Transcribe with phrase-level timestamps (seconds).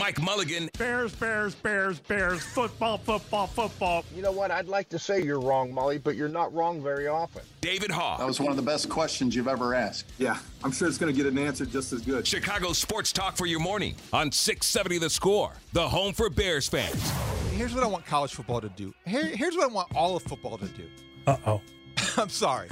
[0.00, 0.70] Mike Mulligan.
[0.78, 4.02] Bears, Bears, Bears, Bears, football, football, football.
[4.16, 4.50] You know what?
[4.50, 7.42] I'd like to say you're wrong, Mully, but you're not wrong very often.
[7.60, 8.16] David Haugh.
[8.16, 10.10] That was one of the best questions you've ever asked.
[10.16, 12.26] Yeah, I'm sure it's going to get an answer just as good.
[12.26, 17.12] Chicago Sports Talk for your morning on 670 The Score, the home for Bears fans.
[17.52, 18.94] Here's what I want college football to do.
[19.04, 20.84] Here, here's what I want all of football to do.
[21.26, 21.60] Uh oh.
[22.16, 22.68] I'm sorry.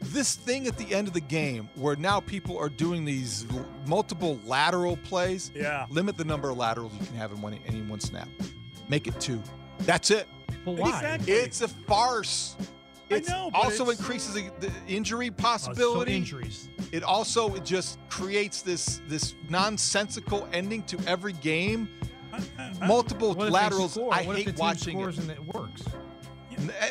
[0.00, 3.66] This thing at the end of the game where now people are doing these l-
[3.86, 5.50] multiple lateral plays.
[5.54, 5.86] Yeah.
[5.90, 8.28] Limit the number of laterals you can have in one, any one snap.
[8.88, 9.42] Make it two.
[9.80, 10.26] That's it.
[10.64, 10.88] But why?
[10.88, 11.32] Exactly.
[11.34, 12.56] It's a farce.
[13.10, 16.12] I It know, but also it's- increases the, the injury Oh, possibility.
[16.12, 16.68] so injuries.
[16.92, 21.88] It also it just creates this this nonsensical ending to every game.
[22.86, 23.98] Multiple What if they laterals.
[23.98, 25.22] I what hate if the team watching scores it.
[25.22, 25.82] and it works?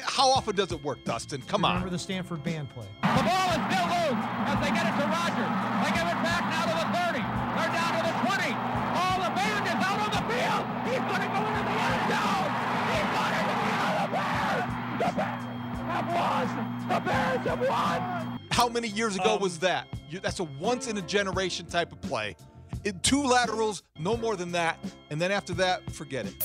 [0.03, 1.41] How often does it work, Dustin?
[1.43, 1.93] Come Remember on.
[1.93, 2.87] the Stanford band play.
[3.01, 5.53] The ball is still loose as they get it to Rogers.
[5.85, 7.21] They give it back now to the 30.
[7.21, 8.49] They're down to the 20.
[8.97, 10.63] Oh, the band is out on the field.
[10.89, 12.49] He's going to go into the end zone.
[12.89, 14.65] He's going into the end of the Bears.
[14.99, 15.43] The Bears
[15.89, 16.45] have won.
[16.89, 18.39] The Bears have won.
[18.51, 19.87] How many years ago Um, was that?
[20.09, 22.35] You, that's a once in a generation type of play.
[22.83, 24.77] It, two laterals, no more than that,
[25.09, 26.41] and then after that, forget it.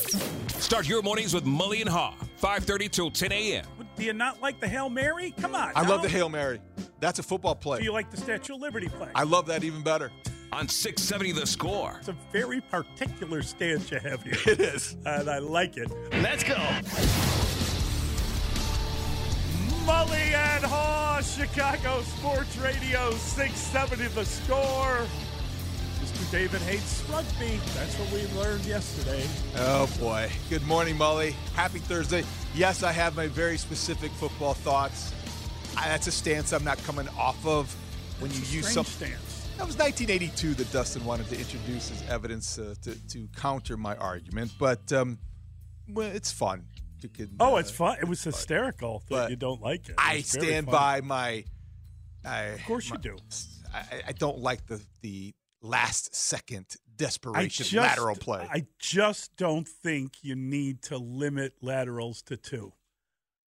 [0.61, 3.65] Start your mornings with Mully and Haugh, 5:30 till 10 a.m.
[3.97, 5.33] Do you not like the Hail Mary?
[5.41, 5.71] Come on.
[5.77, 5.91] I now.
[5.91, 6.61] love the hail mary.
[6.99, 7.79] That's a football play.
[7.79, 9.09] Do you like the Statue of Liberty play?
[9.15, 10.11] I love that even better.
[10.53, 11.97] on 670 The Score.
[12.01, 14.35] It's a very particular stance you have here.
[14.47, 14.97] It is.
[15.07, 15.91] and I like it.
[16.23, 16.57] Let's go.
[19.87, 25.07] Mully and Haugh, Chicago Sports Radio, 670 the score.
[26.31, 27.61] David hates rugby.
[27.75, 29.25] That's what we learned yesterday.
[29.57, 30.31] Oh boy.
[30.51, 31.33] Good morning, Mully.
[31.55, 32.25] Happy Thursday.
[32.55, 35.13] Yes, I have my very specific football thoughts.
[35.77, 37.75] I, that's a stance I'm not coming off of.
[38.21, 39.49] When you use some, stance.
[39.59, 43.97] that was 1982 that Dustin wanted to introduce as evidence uh, to, to counter my
[43.97, 45.19] argument, but um,
[45.89, 46.65] well, it's fun.
[47.03, 47.99] Could, Oh, uh, it's fun.
[48.01, 49.93] It was hysterical that but you don't like it.
[49.93, 51.45] It I stand by my.
[52.25, 53.17] I, Of course my- you do.
[53.75, 55.35] I, I don't like the the
[55.65, 56.67] last second
[56.97, 58.47] desperation just, lateral play.
[58.51, 62.73] I just don't think you need to limit laterals to two.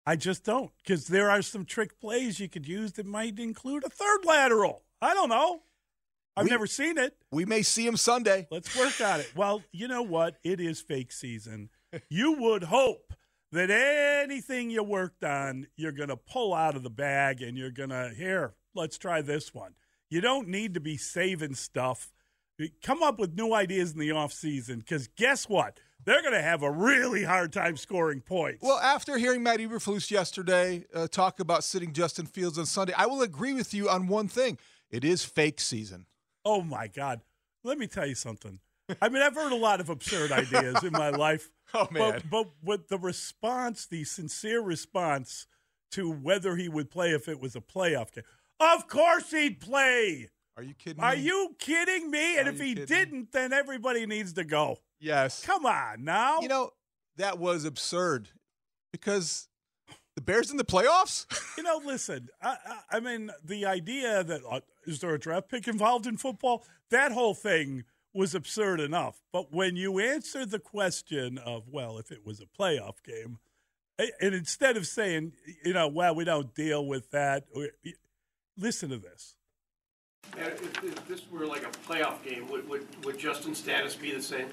[0.06, 3.84] I just don't because there are some trick plays you could use that might include
[3.84, 4.84] a third lateral.
[5.02, 5.64] I don't know.
[6.38, 7.18] I've We- never seen it.
[7.32, 8.48] we may see him Sunday.
[8.52, 9.32] Let's work on it.
[9.36, 10.38] Well, you know what?
[10.44, 11.70] It is fake season.
[12.10, 13.14] You would hope
[13.52, 17.72] that anything you worked on, you're going to pull out of the bag and you're
[17.72, 19.76] going to, here, let's try this one.
[20.16, 22.14] You don't need to be saving stuff.
[22.82, 25.82] Come up with new ideas in the offseason because guess what?
[26.06, 28.60] They're going to have a really hard time scoring points.
[28.62, 33.08] Well, after hearing Matt Eberflus yesterday uh, talk about sitting Justin Fields on Sunday, I
[33.08, 34.58] will agree with you on one thing.
[34.90, 36.06] It is fake season.
[36.46, 37.20] Oh my God.
[37.66, 38.62] Let me tell you something.
[39.02, 41.50] I mean, I've heard a lot of absurd ideas in my life.
[41.74, 42.22] Oh, man.
[42.22, 45.46] But, but with the response, the sincere response
[45.92, 48.24] to whether he would play if it was a playoff game.
[48.60, 50.30] Of course he'd play.
[50.58, 51.08] Are you kidding me?
[51.08, 51.22] Are me?
[51.22, 52.38] you kidding me?
[52.38, 54.78] And if he didn't, then everybody needs to go.
[55.00, 55.44] Yes.
[55.46, 56.40] Come on now.
[56.40, 56.72] You know,
[57.18, 58.30] that was absurd
[58.92, 59.50] because
[60.16, 61.26] the Bears in the playoffs?
[61.58, 62.28] You know, listen.
[62.42, 66.18] I, I, I mean, the idea that uh, is there a draft pick involved in
[66.18, 66.66] football?
[66.92, 69.22] That whole thing was absurd enough.
[69.32, 73.40] But when you answer the question of, well, if it was a playoff game,
[73.98, 75.32] and instead of saying,
[75.64, 77.70] you know, well, we don't deal with that, or-
[78.58, 79.36] listen to this.
[80.36, 84.12] Yeah, if, if this were like a playoff game, would, would, would Justin's status be
[84.12, 84.48] the same?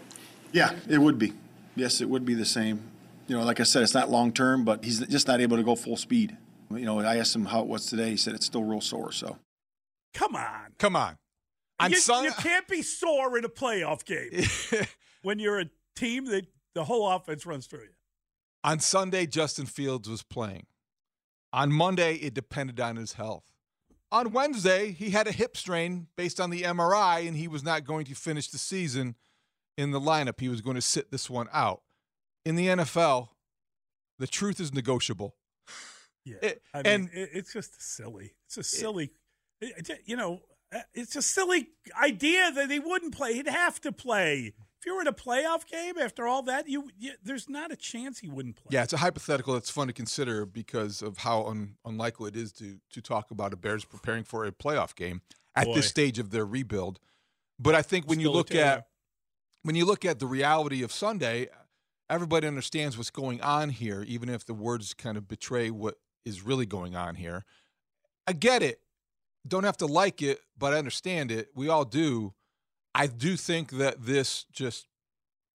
[0.53, 1.33] Yeah, it would be.
[1.77, 2.83] Yes, it would be the same.
[3.27, 5.63] You know, like I said, it's not long term, but he's just not able to
[5.63, 6.37] go full speed.
[6.71, 8.11] You know, I asked him how it was today.
[8.11, 9.13] He said it's still real sore.
[9.13, 9.39] So
[10.15, 10.75] Come on.
[10.79, 11.17] Come on.
[11.81, 14.87] On you, Sun- you can't be sore in a playoff game
[15.23, 17.95] when you're a team that the whole offense runs through you.
[18.65, 20.67] On Sunday, Justin Fields was playing.
[21.53, 23.52] On Monday, it depended on his health.
[24.13, 27.85] On Wednesday, he had a hip strain based on the MRI, and he was not
[27.85, 29.17] going to finish the season
[29.79, 30.39] in the lineup.
[30.39, 31.81] He was going to sit this one out.
[32.45, 33.29] In the NFL,
[34.19, 35.35] the truth is negotiable.
[36.25, 38.35] Yeah, It- I mean, and- it, it's just silly.
[38.47, 39.11] It's a silly,
[39.61, 40.39] it- you know,
[40.73, 41.71] uh, it's a silly
[42.01, 43.35] idea that he wouldn't play.
[43.35, 44.53] He'd have to play.
[44.83, 47.77] If you were in a playoff game after all that, you, you there's not a
[47.77, 48.71] chance he wouldn't play.
[48.71, 52.51] Yeah, it's a hypothetical that's fun to consider because of how un, unlikely it is
[52.55, 55.21] to to talk about a Bears preparing for a playoff game
[55.55, 55.75] at Boy.
[55.75, 56.99] this stage of their rebuild.
[57.61, 58.87] But I think when you Still a look at
[59.63, 61.47] when you look at the reality of Sunday,
[62.11, 65.95] everybody understands what's going on here, even if the words kind of betray what
[66.25, 67.45] is really going on here.
[68.27, 68.81] I get it.
[69.47, 71.51] Don't have to like it, but I understand it.
[71.55, 72.35] We all do.
[72.95, 74.87] I do think that this just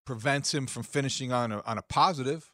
[0.06, 2.52] prevents him from finishing on a, on a positive.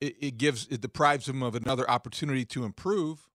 [0.00, 3.28] It, it gives it deprives him of another opportunity to improve.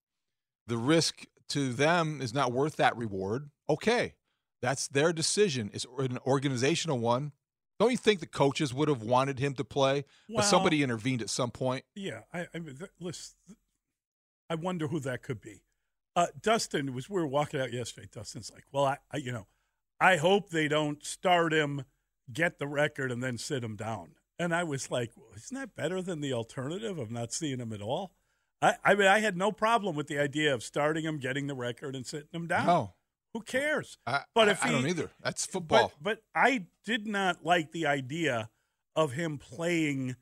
[0.68, 3.50] The risk to them is not worth that reward.
[3.70, 4.14] Okay,
[4.62, 5.70] that's their decision.
[5.74, 7.34] It's an organizational one.
[7.80, 11.32] Don't you think the coaches would have wanted him to play, but somebody intervened at
[11.32, 11.84] some point?
[11.96, 13.34] Yeah, I, I mean, th- listen,
[14.52, 15.64] I wonder who that could be.
[16.16, 18.08] Uh, Dustin was we were walking out yesterday.
[18.12, 19.48] Dustin's like, "Well, I, I, you know,
[20.02, 21.84] I hope they don't start him,
[22.34, 25.76] get the record, and then sit him down." And I was like, well, "Isn't that
[25.76, 28.12] better than the alternative of not seeing him at all?"
[28.62, 31.56] I, I mean, I had no problem with the idea of starting him, getting the
[31.56, 32.66] record, and sitting him down.
[32.68, 32.94] No.
[33.34, 33.98] Who cares?
[34.06, 35.10] I, But if I he- don't either.
[35.24, 35.94] That's football.
[36.02, 38.50] But, but I did not like the idea
[38.96, 40.16] of him playing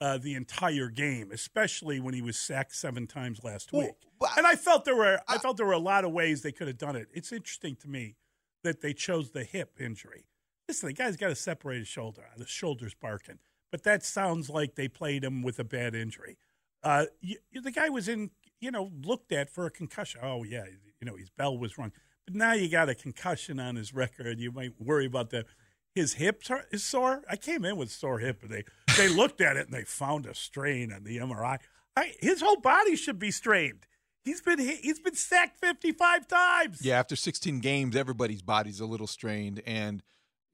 [0.00, 3.90] uh, the entire game, especially when he was sacked seven times last week.
[4.36, 6.68] and I felt there were I felt there were a lot of ways they could
[6.68, 7.08] have done it.
[7.12, 8.16] It's interesting to me
[8.64, 10.26] that they chose the hip injury.
[10.68, 12.24] Listen, the guy's got a separated shoulder.
[12.36, 13.38] The shoulder's barking,
[13.70, 16.36] but that sounds like they played him with a bad injury.
[16.82, 18.30] Uh, you, the guy was in,
[18.60, 20.20] you know, looked at for a concussion.
[20.22, 20.64] Oh yeah,
[21.00, 21.92] you know his bell was wrong.
[22.26, 24.40] But now you got a concussion on his record.
[24.40, 25.46] You might worry about that.
[25.94, 27.22] His hips are, is sore.
[27.30, 28.64] I came in with sore hip, and they
[28.96, 31.58] they looked at it and they found a strain on the MRI.
[31.96, 33.86] I, his whole body should be strained.
[34.24, 36.78] He's been hit- he's been sacked fifty five times.
[36.82, 39.62] Yeah, after 16 games, everybody's body's a little strained.
[39.66, 40.02] And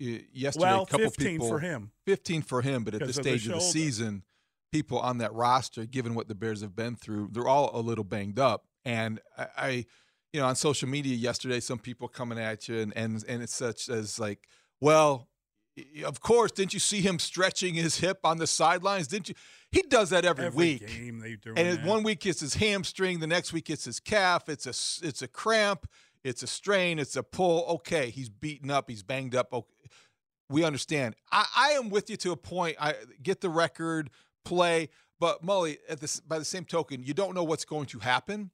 [0.02, 1.92] uh, yesterday, Well, a couple 15 people for him.
[2.06, 4.22] 15 for him, but at this Because of the stage of the season,
[4.72, 8.04] people on that roster, given what the Bears have been through, they're all a little
[8.04, 8.66] banged up.
[8.84, 9.70] And I, I
[10.32, 13.54] you know, on social media yesterday, some people coming at you, and and and it's
[13.54, 14.48] such as like,
[14.80, 15.28] well.
[16.04, 19.06] Of course, didn't you see him stretching his hip on the sidelines?
[19.06, 19.34] Didn't you?
[19.72, 20.86] He does that every, Every week.
[20.88, 21.86] game they do and that.
[21.86, 24.48] one week it's his hamstring, the next week it's his calf.
[24.48, 25.86] It's a it's a cramp,
[26.24, 27.64] it's a strain, it's a pull.
[27.76, 29.52] Okay, he's beaten up, he's banged up.
[29.52, 29.68] Okay,
[30.48, 31.14] we understand.
[31.30, 32.76] I, I am with you to a point.
[32.80, 34.10] I get the record,
[34.44, 34.88] play,
[35.20, 38.50] but Mully, at this by the same token, you don't know what's going to happen.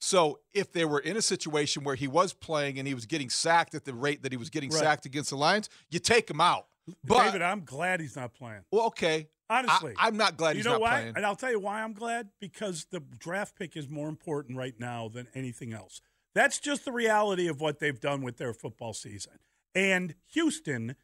[0.00, 3.30] So if they were in a situation where he was playing and he was getting
[3.30, 4.78] sacked at the rate that he was getting Right.
[4.80, 6.66] sacked against the Lions, you take him out.
[7.04, 8.60] But David, I'm glad he's not playing.
[8.70, 9.28] well, okay.
[9.50, 11.00] Honestly, I, am not glad you he's know not why?
[11.00, 11.12] playing.
[11.16, 14.78] And I'll tell you why I'm glad because the draft pick is more important right
[14.78, 16.00] now than anything else.
[16.34, 19.38] That's just the reality of what they've done with their football season.
[19.74, 20.96] And Houston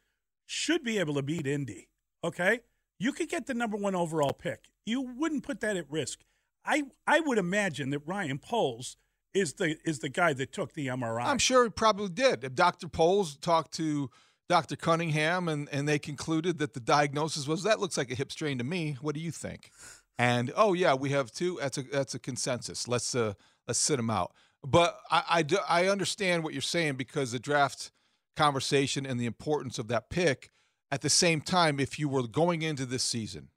[0.45, 1.89] should be able to beat Indy.
[2.23, 2.59] Okay,
[2.99, 4.65] you could get the number one overall pick.
[4.85, 6.19] You wouldn't put that at risk.
[6.63, 8.97] I I would imagine that Ryan Poles
[9.33, 11.25] is the is the guy that took the MRI.
[11.25, 12.43] I'm sure he probably did.
[12.43, 12.87] If Dr.
[12.87, 14.09] Poles talked to
[14.47, 14.75] Dr.
[14.75, 18.57] Cunningham and, and they concluded that the diagnosis was that looks like a hip strain
[18.59, 18.97] to me.
[19.01, 19.71] What do you think?
[20.17, 21.57] And oh yeah, we have two.
[21.61, 22.87] That's a that's a consensus.
[22.87, 23.33] Let's uh
[23.67, 24.33] let's sit them out.
[24.65, 27.91] But I I, do, I understand what you're saying because the draft
[28.35, 30.49] conversation and the importance of that pick.
[30.91, 33.49] At the same time, if you were going into this season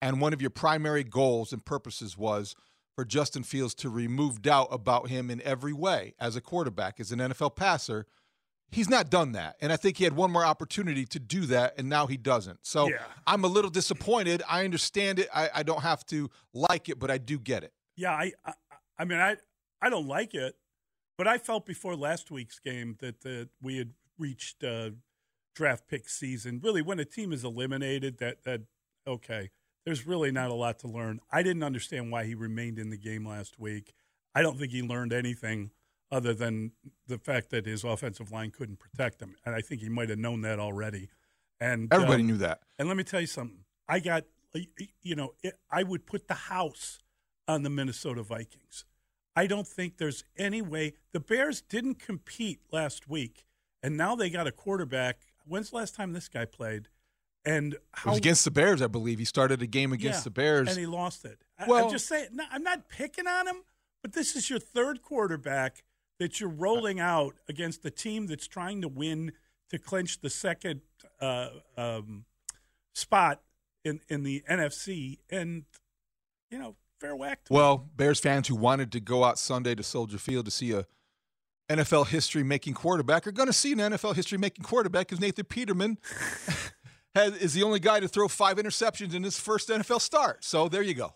[0.00, 2.54] and one of your primary goals and purposes was
[2.94, 7.12] for Justin Fields to remove doubt about him in every way as a quarterback, as
[7.12, 8.06] an NFL passer,
[8.70, 9.56] he's not done that.
[9.60, 12.66] And I think he had one more opportunity to do that, and now he doesn't.
[12.66, 12.98] So Yeah.
[13.26, 14.42] I'm a little disappointed.
[14.48, 15.28] I understand it.
[15.34, 17.72] I, I don't have to like it, but I do get it.
[17.96, 18.52] Yeah, I, I,
[18.98, 19.36] I mean, I,
[19.80, 20.56] I don't like it,
[21.16, 24.90] but I felt before last week's game that the, we had reached uh,
[25.54, 26.60] draft pick season.
[26.62, 28.62] Really, when a team is eliminated, that that
[29.06, 29.50] okay,
[29.84, 31.20] there's really not a lot to learn.
[31.30, 33.94] I didn't understand why he remained in the game last week.
[34.34, 35.70] I don't think he learned anything
[36.10, 36.72] other than
[37.06, 40.18] the fact that his offensive line couldn't protect him, and I think he might have
[40.18, 41.08] known that already.
[41.60, 42.60] And Everybody um, knew that.
[42.78, 43.60] and let me tell you something.
[43.88, 44.24] I got,
[45.02, 46.98] you know, it, I would put the house
[47.48, 48.84] on the Minnesota Vikings.
[49.34, 50.94] I don't think there's any way.
[51.12, 53.44] The Bears didn't compete last week
[53.82, 55.18] and now they got a quarterback.
[55.46, 56.88] When's the last time this guy played?
[57.44, 59.18] And It how was against the Bears, I believe.
[59.20, 60.68] He started a game against Yeah, the Bears.
[60.68, 61.38] and he lost it.
[61.58, 62.30] I, Well- I'm just saying.
[62.32, 63.62] No, I'm not picking on him,
[64.02, 65.84] but this is your third quarterback
[66.18, 69.32] that you're rolling out against the team that's trying to win
[69.70, 70.80] to clinch the second
[71.20, 72.24] uh, um,
[72.94, 73.42] spot
[73.84, 75.64] in in the NFC, and
[76.50, 77.40] you know, fair whack.
[77.50, 80.86] Well, Bears fans who wanted to go out Sunday to Soldier Field to see a
[81.68, 85.44] NFL history making quarterback are going to see an NFL history making quarterback because Nathan
[85.46, 85.98] Peterman
[87.14, 90.44] has, is the only guy to throw five interceptions in his first NFL start.
[90.44, 91.14] So there you go.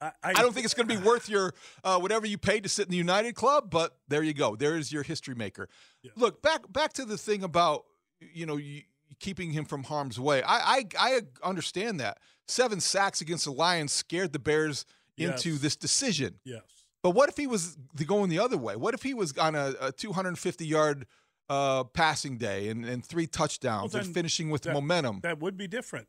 [0.00, 2.68] I, I don't think it's going to be worth your uh, whatever you paid to
[2.68, 4.56] sit in the United Club, but there you go.
[4.56, 5.68] There is your history maker.
[6.16, 7.84] Look back back to the thing about
[8.20, 8.82] you know you,
[9.20, 10.42] keeping him from harm's way.
[10.42, 14.84] I, I I understand that seven sacks against the Lions scared the Bears
[15.16, 15.60] into Yes.
[15.60, 16.34] this decision.
[16.44, 16.62] Yes.
[17.02, 18.76] But what if he was going the other way?
[18.76, 21.06] What if he was on a, a 250 yard
[21.48, 25.20] uh, passing day and, and three touchdowns Well, finishing with that- momentum?
[25.22, 26.08] That would be different.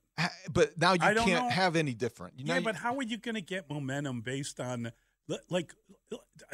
[0.51, 1.49] But now you can't know.
[1.49, 2.39] have any different.
[2.39, 4.91] You know, yeah, you- but how are you going to get momentum based on,
[5.49, 5.73] like,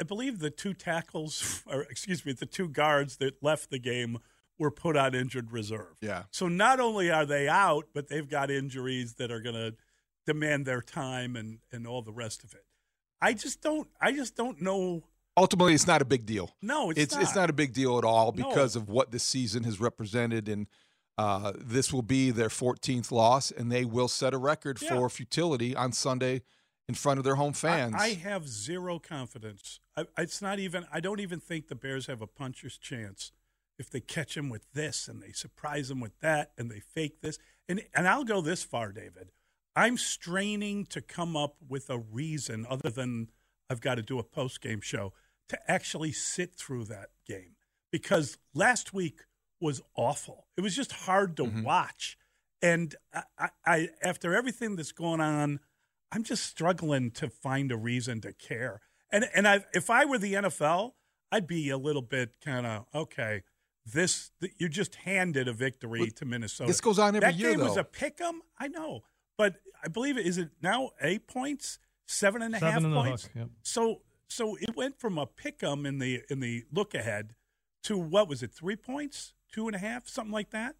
[0.00, 4.18] I believe the two tackles, or excuse me, the two guards that left the game
[4.58, 5.96] were put on injured reserve.
[6.00, 6.24] Yeah.
[6.30, 9.74] So not only are they out, but they've got injuries that are going to
[10.26, 12.64] demand their time and and all the rest of it.
[13.20, 13.88] I just don't.
[14.00, 15.04] I just don't know.
[15.36, 16.54] Ultimately it's not a big deal.
[16.62, 17.42] No, it's it's, it's not.
[17.42, 18.48] not a big deal at all No.
[18.48, 20.66] because of what this season has represented, and
[21.18, 24.90] uh, this will be their 14th loss, and they will set a record Yeah.
[24.96, 26.42] for futility on Sunday
[26.88, 27.94] in front of their home fans.
[27.96, 29.80] I, I have zero confidence.
[29.96, 30.86] I, it's not even.
[30.92, 33.32] I don't even think the Bears have a puncher's chance
[33.78, 37.20] if they catch him with this and they surprise him with that and they fake
[37.20, 37.38] this.
[37.68, 39.30] And and I'll go this far, David.
[39.74, 43.28] I'm straining to come up with a reason other than
[43.70, 45.14] I've got to do a post game show
[45.52, 47.56] to actually sit through that game
[47.90, 49.20] because last week
[49.60, 50.46] was awful.
[50.56, 51.62] It was just hard to mm-hmm.
[51.62, 52.16] watch.
[52.62, 55.60] And I, I, I, after everything that's going on,
[56.10, 58.80] I'm just struggling to find a reason to care.
[59.10, 60.92] And and I, if I were the NFL,
[61.30, 63.42] I'd be a little bit kind of okay.
[63.84, 66.68] This you just handed a victory But to Minnesota.
[66.68, 68.40] this goes on every that year, game was a pick 'em.
[68.58, 69.02] I know,
[69.36, 72.94] but I believe it is it now eight points, seven and a half Seven and
[72.94, 73.24] a points.
[73.24, 73.48] hook, yep.
[73.62, 77.34] So so it went from a pick 'em in the in the look ahead
[77.84, 78.52] to what was it?
[78.52, 80.76] Three points, two and a half, something like that.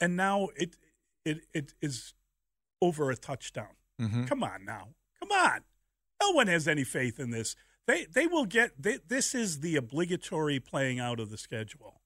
[0.00, 0.76] And now it
[1.24, 2.14] it it is
[2.80, 3.76] over a touchdown.
[4.00, 4.26] Mhm.
[4.28, 5.64] Come on now, come on.
[6.20, 7.56] No one has any faith in this.
[7.86, 8.80] They they will get.
[8.80, 12.01] They, this is the obligatory playing out of the schedule.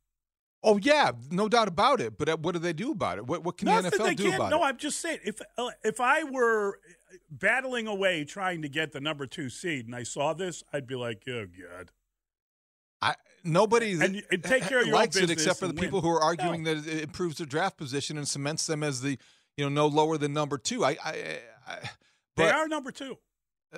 [0.67, 2.19] Oh yeah, no doubt about it.
[2.19, 3.27] But uh, what do they do about it?
[3.27, 4.61] What, what can Nothing the NFL do about no, it?
[4.61, 5.21] No, I'm just saying.
[5.25, 6.81] If uh, if I were
[7.31, 10.97] battling away trying to get the number two seed and I saw this, I'd be
[10.97, 11.93] like, oh god.
[13.01, 16.01] I, nobody And and take care of your likes it except for the and people
[16.01, 16.11] win.
[16.11, 19.19] who are arguing that it improves their draft position and cements them as the
[19.57, 20.85] you know no lower than number two.
[20.85, 21.79] I, I, I
[22.37, 23.19] They but are number two.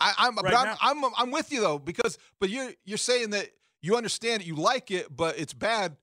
[0.00, 0.76] I, I'm, but I'm.
[0.80, 3.48] I'm, I'm with you though because but you're you're saying that
[3.82, 5.96] you understand it, you like it, but it's bad.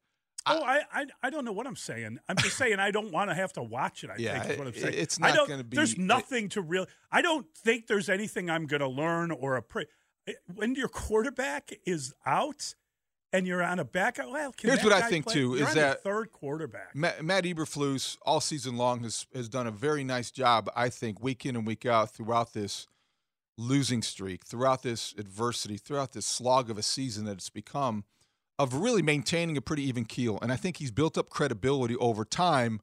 [0.49, 2.19] Oh, I, I I don't know what I'm saying.
[2.29, 4.09] I'm just saying I don't want to have to watch it.
[4.09, 4.93] I Yeah, think is what I'm saying.
[4.97, 6.85] it's not gonna be- There's nothing to real.
[7.11, 9.87] I don't think there's anything I'm going to learn or a pre-
[10.25, 12.75] eh, when your quarterback is out
[13.33, 14.29] and you're on a backup.
[14.31, 15.33] Well, can Here's what I think, play?
[15.33, 16.95] too, You're is that- third quarterback.
[16.95, 21.21] Matt, Matt Eberflus all season long has has done a very nice job, I think,
[21.21, 22.87] week in and week out throughout this
[23.57, 28.03] losing streak, throughout this adversity, throughout this slog of a season that it's become,
[28.59, 30.37] of really maintaining a pretty even keel.
[30.41, 32.79] And I think he's built up credibility over time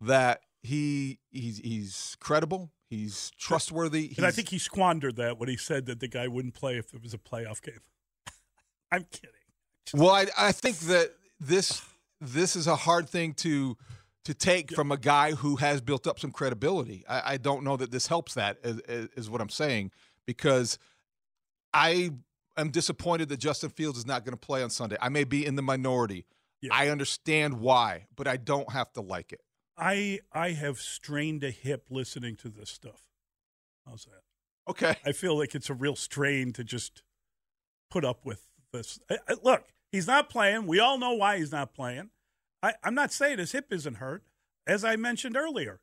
[0.00, 4.12] that he he's he's credible, he's trustworthy.
[4.16, 6.94] and I think he squandered that when he said that the guy wouldn't play if
[6.94, 7.80] it was a playoff game.
[8.92, 9.30] I'm kidding.
[9.94, 11.10] Well, I, I think that
[11.40, 11.82] this
[12.20, 13.76] this is a hard thing to
[14.24, 17.04] to take from a guy who has built up some credibility.
[17.08, 19.90] I, I don't know that this helps that is- is what I'm saying
[20.26, 20.78] because
[21.72, 22.10] I
[22.56, 24.96] am disappointed that Justin Fields is not going to play on Sunday.
[25.00, 26.26] I may be in the minority.
[26.70, 29.40] I understand why, but I don't have to like it.
[29.76, 33.02] I I have strained a hip listening to this stuff.
[33.86, 34.20] How's that?
[34.70, 34.94] Okay.
[35.04, 37.02] I feel like it's a real strain to just
[37.90, 39.00] put up with this.
[39.10, 40.66] I, I- look, he's not playing.
[40.68, 42.10] We all know why he's not playing.
[42.62, 44.22] I, I'm not saying his hip isn't hurt.
[44.64, 45.80] As I mentioned earlier,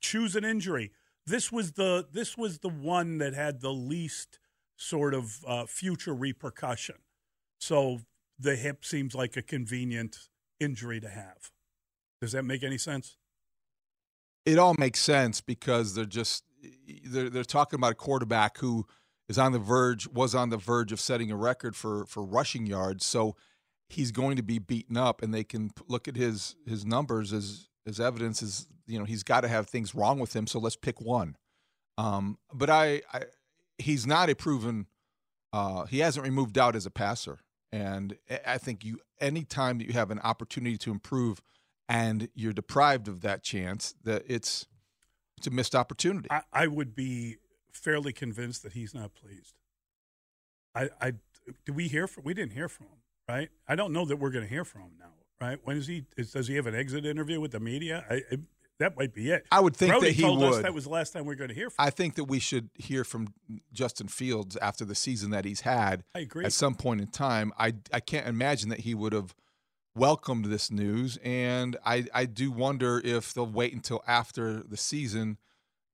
[0.00, 0.90] choose an injury.
[1.30, 4.38] This was the this was the one that had the least
[4.76, 6.96] sort of uh, future repercussion.
[7.58, 8.00] So
[8.38, 11.50] the hip seems like a convenient injury to have.
[12.20, 13.16] Does that make any sense?
[14.46, 16.44] it all makes sense because they're just
[17.04, 18.86] they're they're talking about a quarterback who
[19.28, 22.66] is on the verge was on the verge of setting a record for for rushing
[22.66, 23.04] yards.
[23.04, 23.36] So
[23.88, 27.68] he's going to be beaten up, and they can look at his his numbers as
[27.90, 30.46] as evidence is you know he's got to have things wrong with him.
[30.46, 31.36] So let's pick one.
[31.98, 33.24] Um, but I, I
[33.78, 34.86] he's not a proven.
[35.52, 37.40] Uh, he hasn't removed doubt as a passer,
[37.72, 38.16] and
[38.46, 41.42] I- think you anytime that you have an opportunity to improve,
[41.88, 44.66] and you're deprived of that chance, that it's
[45.36, 46.28] it's a missed opportunity.
[46.30, 47.36] I, I would be
[47.72, 49.54] fairly convinced that he's not pleased.
[50.74, 51.12] I, I,
[51.64, 52.24] do we hear from?
[52.24, 53.48] We didn't hear from him, right?
[53.66, 55.58] I don't know that we're going to hear from him now, right?
[55.64, 56.04] When is he?
[56.16, 58.04] Is, does he have an exit interview with the media?
[58.08, 58.36] I, I,
[58.80, 59.46] that might be it.
[59.52, 60.64] I would think Brody that he told us would.
[60.64, 61.84] that was the last time we are going to hear from.
[61.84, 63.34] I think that we should hear from
[63.72, 66.02] Justin Fields after the season that he's had.
[66.14, 66.46] I agree.
[66.46, 69.34] At some point in time, I I can't imagine that he would have
[69.94, 75.38] welcomed this news, and I I do wonder if they'll wait until after the season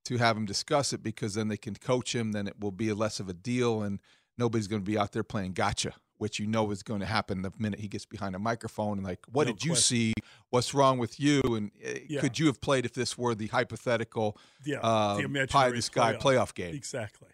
[0.04, 2.30] to have him discuss it because then they can coach him.
[2.30, 4.00] Then it will be less of a deal, and
[4.38, 7.42] nobody's going to be out there playing gotcha, which you know is going to happen
[7.42, 10.12] the minute he gets behind a microphone and like, what No did you see?
[10.50, 11.40] What's wrong with you?
[11.42, 12.20] And uh, Yeah.
[12.20, 15.82] could you have played if this were the hypothetical yeah, uh, the pie in the
[15.82, 16.74] sky playoff, game?
[16.74, 17.28] Exactly.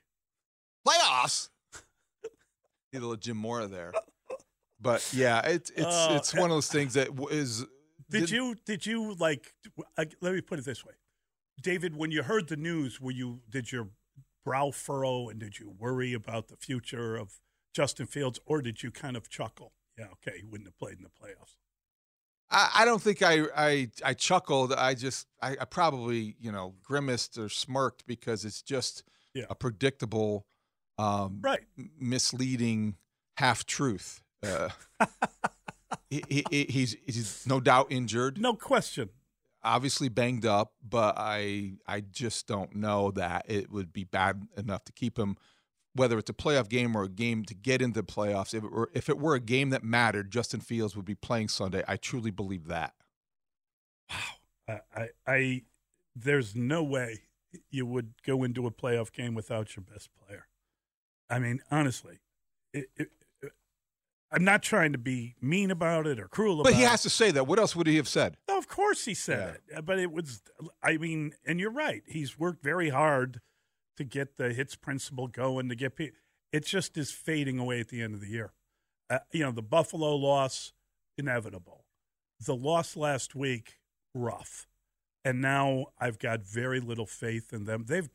[0.86, 1.48] Playoffs.
[2.92, 3.92] Need a little Jim Mora there,
[4.78, 7.64] but yeah, it's it's Uh, it's one of those things that is
[8.10, 9.54] Did you did you like?
[9.96, 10.92] Let me put it this way,
[11.62, 11.96] David.
[11.96, 13.88] When you heard the news, were you did your
[14.44, 17.40] brow furrow and did you worry about the future of
[17.72, 19.72] Justin Fields, or did you kind of chuckle?
[19.98, 21.56] Yeah, okay, he wouldn't have played in the playoffs.
[22.50, 24.72] I, I don't think I, I I chuckled.
[24.72, 29.44] I just I, I probably you know grimaced or smirked because it's just Yeah.
[29.50, 30.46] a predictable,
[30.98, 31.60] um, Right.
[31.98, 32.96] misleading
[33.38, 34.20] half truth.
[34.42, 34.68] Uh,
[36.10, 38.38] he, he- he, he's he's no doubt injured.
[38.40, 39.10] No question.
[39.64, 44.84] obviously banged up, but I I just don't know that it would be bad enough
[44.84, 45.36] to keep him.
[45.94, 48.72] Whether it's a playoff game or a game to get into the playoffs, if it
[48.72, 51.84] were if it were a game that mattered, Justin Fields would be playing Sunday.
[51.86, 52.94] I truly believe that.
[54.68, 55.62] I, I, I
[56.16, 57.22] there's no way
[57.70, 60.46] you would go into a playoff game without your best player.
[61.28, 62.20] I mean, honestly,
[62.72, 63.08] it, it,
[63.42, 63.52] it-
[64.34, 66.72] I'm not trying to be mean about it or cruel about it.
[66.72, 67.46] But he has to say that.
[67.46, 68.38] What else would he have said?
[68.48, 70.40] No, of course he said it, but it was.
[70.82, 72.02] I mean, and you're right.
[72.06, 73.42] He's worked very hard
[73.96, 75.68] to get the hits principle going.
[75.68, 76.16] To get people,
[76.52, 78.52] it just is fading away at the end of the year.
[79.10, 80.72] Uh, you know, the Buffalo loss
[81.18, 81.84] inevitable.
[82.40, 83.78] The loss last week
[84.14, 84.66] rough,
[85.24, 87.84] and now I've got very little faith in them.
[87.86, 88.08] They've,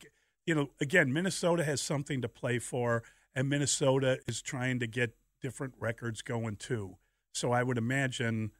[0.46, 3.02] you know, again, Minnesota has something to play for,
[3.34, 6.96] and Minnesota is trying to get different records going too.
[7.32, 8.50] So I would imagine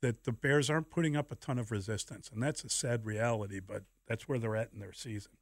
[0.00, 3.60] that the Bears aren't putting up a ton of resistance, and that's a sad reality.
[3.60, 5.32] But that's where they're at in their season.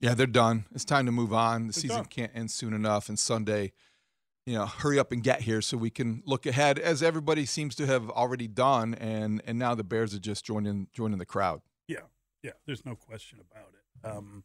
[0.00, 0.66] Yeah, they're done.
[0.74, 1.66] It's time to move on.
[1.68, 2.04] The They're season done.
[2.06, 3.72] can't end soon enough, and Sunday,
[4.46, 7.74] you know, hurry up and get here so we can look ahead, as everybody seems
[7.76, 11.62] to have already done, and and now the Bears are just joining joining the crowd.
[11.88, 12.06] Yeah,
[12.42, 12.52] yeah.
[12.66, 14.08] There's no question about it.
[14.08, 14.44] Um,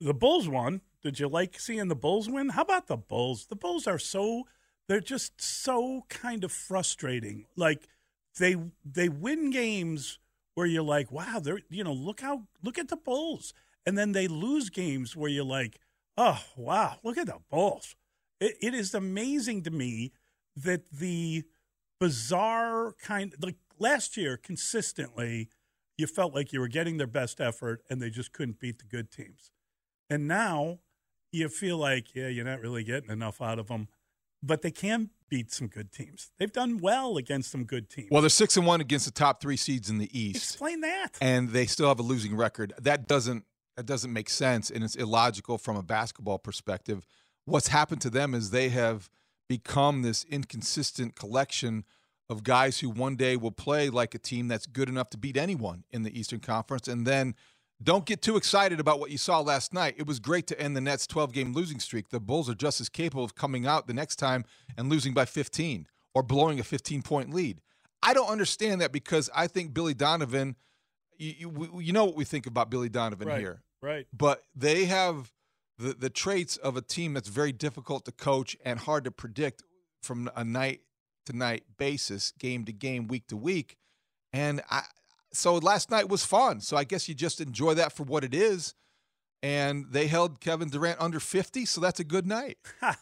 [0.00, 0.82] the Bulls won.
[1.02, 2.50] Did you like seeing the Bulls win?
[2.50, 3.46] How about the Bulls?
[3.46, 4.44] The Bulls are so
[4.88, 7.46] they're just so kind of frustrating.
[7.56, 7.88] Like
[8.38, 10.18] they they win games
[10.54, 13.52] where you're like, wow, they're you know look how look at the Bulls,
[13.86, 15.78] and then they lose games where you're like,
[16.16, 17.94] oh wow, look at the Bulls.
[18.40, 20.12] It, it is amazing to me
[20.56, 21.44] that the
[22.00, 25.48] bizarre kind like last year consistently
[25.98, 28.84] you felt like you were getting their best effort and they just couldn't beat the
[28.84, 29.50] good teams.
[30.10, 30.80] And now
[31.32, 33.88] you feel like, yeah, you're not really getting enough out of them,
[34.42, 36.30] but they can beat some good teams.
[36.38, 38.08] They've done well against some good teams.
[38.10, 41.16] Well, they're six and one against the top three seeds in the East, Explain that.
[41.20, 42.74] and they still have a losing record.
[42.78, 43.44] That doesn't
[43.76, 47.06] that doesn't make sense, and it's illogical from a basketball perspective.
[47.44, 49.10] What's happened to them is they have
[49.48, 51.84] become this inconsistent collection
[52.28, 55.36] of guys who one day will play like a team that's good enough to beat
[55.36, 57.34] anyone in the Eastern Conference, and then
[57.82, 59.94] don't get too excited about what you saw last night.
[59.98, 62.08] It was great to end the Nets' 12 game losing streak.
[62.08, 64.44] The Bulls are just as capable of coming out the next time
[64.78, 67.60] and losing by 15 or blowing a 15 point lead.
[68.02, 70.56] I don't understand that because I think Billy Donovan,
[71.18, 73.62] you, you, you know what we think about Billy Donovan Right, here.
[73.82, 74.06] Right.
[74.12, 75.32] But they have
[75.78, 79.62] the, the traits of a team that's very difficult to coach and hard to predict
[80.02, 80.80] from a night
[81.26, 83.76] to night basis, game to game, week to week.
[84.32, 84.82] And I,
[85.32, 86.60] so last night was fun.
[86.60, 88.74] So I guess you just enjoy that for what it is.
[89.42, 92.58] And they held Kevin Durant under 50, so that's a good night.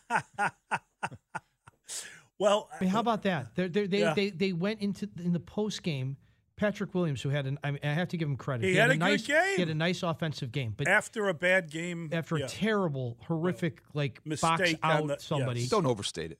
[2.39, 3.55] Well, I mean, how uh, about that?
[3.55, 4.15] They're, they're, they Yeah.
[4.15, 6.17] they they went into in the post game.
[6.57, 8.69] Patrick Williams, who had an, I, mean, I have to give him credit.
[8.69, 9.57] He had a good nice, game.
[9.57, 12.47] He had a nice offensive game, but after a bad game, after yeah.
[12.47, 15.61] a terrible, horrific like box Mistake on out the- somebody.
[15.61, 15.69] yes.
[15.69, 16.39] Don't overstate it.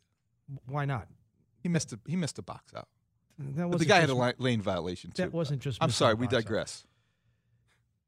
[0.67, 1.09] Why not?
[1.63, 2.89] He missed a he missed a box out.
[3.39, 5.23] That But the wasn't guy had a lane violation too.
[5.23, 5.83] That wasn't just.
[5.83, 6.85] I'm sorry, we digress.
[6.85, 6.94] out.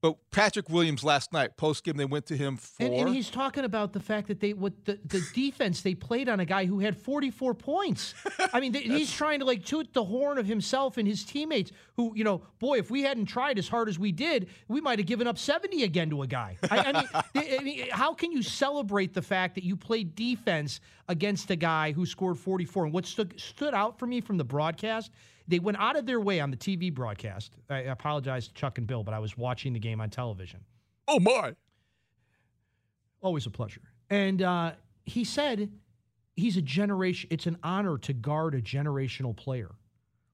[0.07, 3.29] But Patrick Williams last night post game they went to him for And, and he's
[3.29, 6.65] talking about the fact that they what the, the defense they played on a guy
[6.65, 8.15] who had 44 points.
[8.53, 11.73] I mean, he's trying to like toot the horn of himself and his teammates.
[11.97, 15.01] Who you know, boy, if we hadn't tried as hard as we did, we might
[15.01, 16.57] have given up 70 again to a guy.
[16.71, 17.09] I, I, mean,
[17.59, 21.91] I mean, how can you celebrate the fact that you played defense against a guy
[21.91, 22.85] who scored 44?
[22.85, 25.11] And what stood stood out for me from the broadcast
[25.49, 27.53] they went out of their way on the TV broadcast.
[27.71, 30.61] I apologize to Chuck and Bill, but I was watching the game on television.
[31.09, 31.55] Oh my!
[33.21, 33.83] Always a pleasure.
[34.11, 34.73] And uh,
[35.05, 35.71] he said
[36.35, 37.29] he's a generation.
[37.33, 39.71] It's an honor to guard a generational player.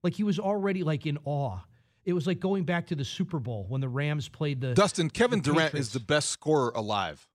[0.03, 1.59] Like he was already like in awe.
[2.05, 5.09] It was like going back to the Super Bowl when the Rams played the Dustin
[5.09, 7.29] Kevin the Durant is the best scorer alive.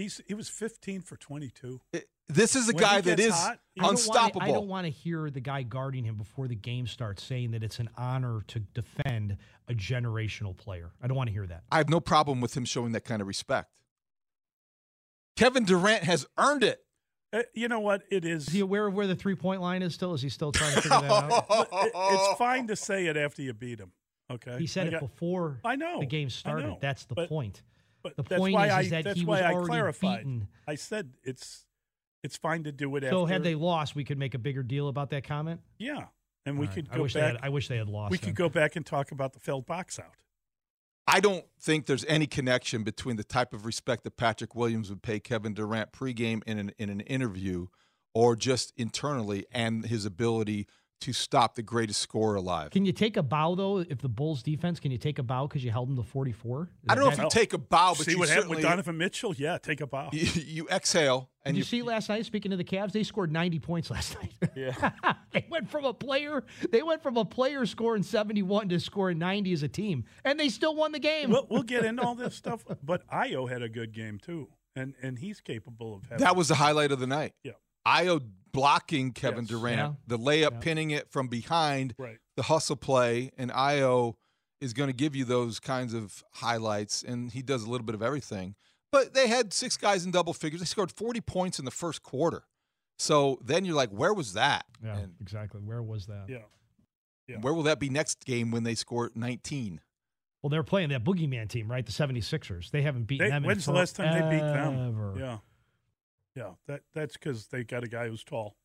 [0.00, 1.80] He's he was 15 for 22.
[2.28, 4.42] This is a When guy that is hot, I don't wanna- unstoppable.
[4.42, 7.62] I don't want to hear the guy guarding him before the game starts saying that
[7.64, 9.36] it's an honor to defend
[9.68, 10.92] a generational player.
[11.02, 11.64] I don't want to hear that.
[11.72, 13.68] I have no problem with him showing that kind of respect.
[15.36, 16.84] Kevin Durant has earned it.
[17.32, 18.02] Uh, you know what?
[18.10, 18.48] It is.
[18.48, 20.14] Is he aware of where the three point line is still?
[20.14, 21.46] Is he still trying to figure that out?
[21.72, 23.92] It- it's fine to say it after you beat him.
[24.30, 24.56] Okay.
[24.58, 26.66] He said I it got- before I know the game I started.
[26.66, 27.62] know, That's the but- point.
[28.02, 29.66] But the that's point why is, I, is that that's he why was I already
[29.68, 30.18] clarified.
[30.20, 30.48] beaten.
[30.66, 31.64] I said it's
[32.22, 33.32] it's fine to do it So after.
[33.34, 35.60] had they lost, we could make a bigger deal about that comment.
[35.78, 36.06] Yeah,
[36.46, 36.74] and we All right.
[36.74, 37.32] could I go wish they back.
[37.32, 38.26] had- I wish they had lost We then.
[38.30, 40.12] could go back and talk about the failed box out.
[41.06, 45.02] I don't think there's any connection between the type of respect that Patrick Williams would
[45.02, 47.66] pay Kevin Durant pregame in an in an interview
[48.14, 50.66] or just internally and his ability
[51.00, 52.70] to stop the greatest scorer alive.
[52.70, 53.78] Can you take a bow though?
[53.78, 56.32] If the Bulls defense, can you take a bow because you held them to forty
[56.32, 56.68] four?
[56.88, 58.70] I don't know if you take a bow, but See you what happened with certainly-
[58.70, 59.34] Donovan Mitchell?
[59.36, 60.10] Yeah, take a bow.
[60.20, 62.26] You, you exhale Did and you you, see last night?
[62.26, 64.32] Speaking of the Cavs, they scored ninety points last night.
[64.56, 64.90] Yeah,
[65.32, 66.44] they went from a player.
[66.70, 70.38] They went from a player scoring seventy one to scoring ninety as a team, and
[70.38, 71.30] they still won the game.
[71.30, 72.64] we'll, we'll get into all this stuff.
[72.82, 76.18] But Ayo had a good game too, and and he's capable of having.
[76.24, 77.32] that was the highlight of the night.
[77.42, 77.52] Yeah.
[77.86, 78.20] Ayo
[78.52, 79.48] blocking Kevin Yes.
[79.48, 79.92] Durant, Yeah.
[80.06, 80.58] the layup Yeah.
[80.60, 82.18] pinning it from behind, Right.
[82.36, 84.14] the hustle play, and Ayo
[84.60, 87.94] is going to give you those kinds of highlights, and he does a little bit
[87.94, 88.56] of everything.
[88.92, 90.60] But they had six guys in double figures.
[90.60, 92.44] They scored 40 points in the first quarter.
[92.98, 94.66] So then you're like, where was that?
[94.82, 95.60] Yeah, And exactly.
[95.60, 96.26] Where was that?
[96.28, 96.42] Yeah.
[97.28, 97.38] Yeah.
[97.38, 99.80] where will that be next game when they score 19?
[100.42, 101.86] Well, they're playing that boogeyman team, right?
[101.86, 102.70] The 76ers.
[102.72, 103.44] They haven't beaten They, them.
[103.44, 104.74] in when's the last time they beat them?
[104.74, 105.14] forever.
[105.16, 105.38] Yeah,
[106.34, 106.50] yeah.
[106.66, 108.56] That that's because they got a guy who's tall,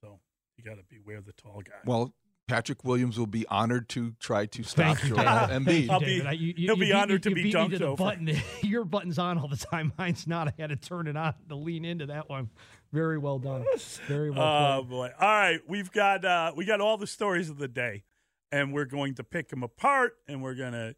[0.00, 0.20] so
[0.56, 1.78] you got to beware the tall guy.
[1.84, 2.14] Well,
[2.48, 5.88] Patrick Williams will be honored to try to stop Thank you, Joel Embiid.
[5.90, 7.54] I'll be- I- you- you- he'll you be beat honored me- to you be beat
[7.54, 7.96] dunked to over.
[8.04, 8.36] Button.
[8.62, 9.92] Your button's on all the time.
[9.98, 10.48] Mine's not.
[10.48, 12.50] I had to turn it on to lean into that one.
[12.92, 13.64] Very well done.
[14.06, 14.72] Very well done.
[14.72, 14.90] Oh played.
[14.90, 15.10] boy!
[15.20, 18.02] All right, we've got uh, we got all the stories of the day,
[18.50, 20.94] and we're going to pick them apart, and we're going to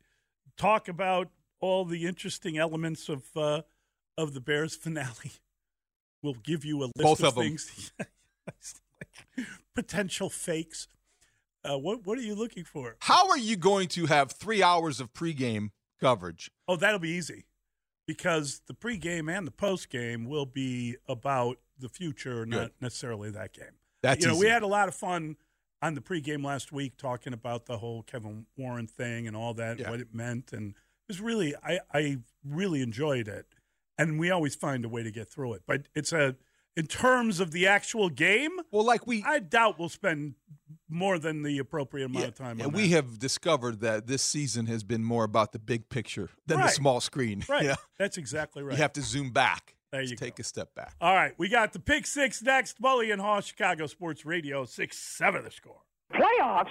[0.56, 1.28] talk about
[1.60, 3.62] all the interesting elements of uh,
[4.18, 5.32] of the Bears finale.
[6.24, 7.92] We'll give you a list Both of, of things,
[9.74, 10.88] potential fakes.
[11.62, 12.96] Uh, what what are you looking for?
[13.00, 15.68] How are you going to have three hours of pregame
[16.00, 16.50] coverage?
[16.66, 17.44] Oh, that'll be easy,
[18.06, 22.72] because the pregame and the postgame will be about the future, not Good.
[22.80, 23.66] necessarily that game.
[24.02, 25.36] That's you know, we had a lot of fun
[25.82, 29.78] on the pregame last week talking about the whole Kevin Warren thing and all that,
[29.78, 29.90] Yeah.
[29.90, 33.46] what it meant, and it was really, I, I really enjoyed it,
[33.98, 35.62] and we always find a way to get through it.
[35.66, 36.36] But it's a,
[36.76, 40.34] in terms of the actual game, Well, like we I doubt we'll spend
[40.88, 42.58] more than the appropriate amount Yeah, of time.
[42.60, 42.96] and on we that.
[42.96, 47.00] have discovered that this season has been more about the big picture than the small
[47.00, 47.44] screen.
[47.48, 47.64] right.
[47.64, 47.76] Yeah.
[47.98, 48.76] That's exactly right.
[48.76, 49.74] You have to zoom back.
[49.92, 50.94] There to you take a step back.
[51.00, 52.82] All right, we got the pick six next.
[52.82, 55.44] Mully and Haugh, Chicago Sports Radio, six seven.
[55.44, 55.82] The score.
[56.12, 56.70] Playoffs?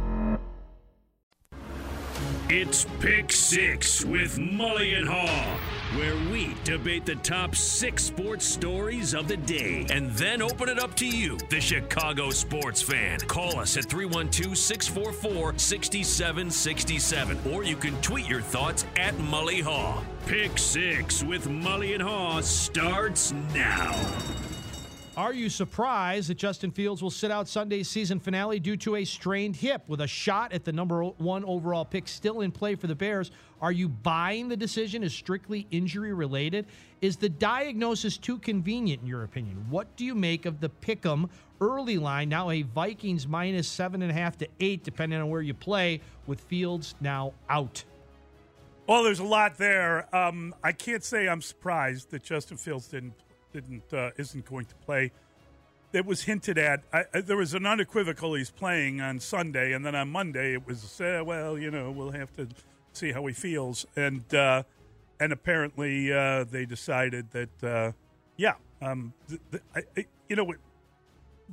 [2.53, 5.57] It's Pick Six with Mully and Haugh,
[5.97, 10.77] where we debate the top six sports stories of the day and then open it
[10.77, 13.21] up to you, the Chicago sports fan.
[13.21, 20.03] Call us at 312 644 6767, or you can tweet your thoughts at Mully Haugh.
[20.25, 23.95] Pick Six with Mully and Haugh starts now.
[25.17, 29.03] Are you surprised that Justin Fields will sit out Sunday's season finale due to a
[29.03, 32.87] strained hip with a shot at the number one overall pick still in play for
[32.87, 33.29] the Bears?
[33.61, 36.65] Are you buying the decision as strictly injury related?
[37.01, 39.65] Is the diagnosis too convenient in your opinion?
[39.69, 44.11] What do you make of the Pick'em early line, now a Vikings minus seven and
[44.11, 47.83] a half to eight, depending on where you play, with Fields now out?
[48.87, 50.13] Well, there's a lot there.
[50.15, 53.13] Um, I can't say I'm surprised that Justin Fields didn't
[53.53, 55.11] didn't uh, isn't going to play.
[55.93, 56.83] It was hinted at.
[56.93, 60.65] I, I, there was an unequivocal he's playing on Sunday, and then on Monday it
[60.65, 62.47] was uh, well, you know, we'll have to
[62.93, 64.63] see how he feels, and uh,
[65.19, 67.91] and apparently uh, they decided that uh,
[68.37, 69.13] yeah, um,
[69.75, 69.83] I,
[70.29, 70.53] you know,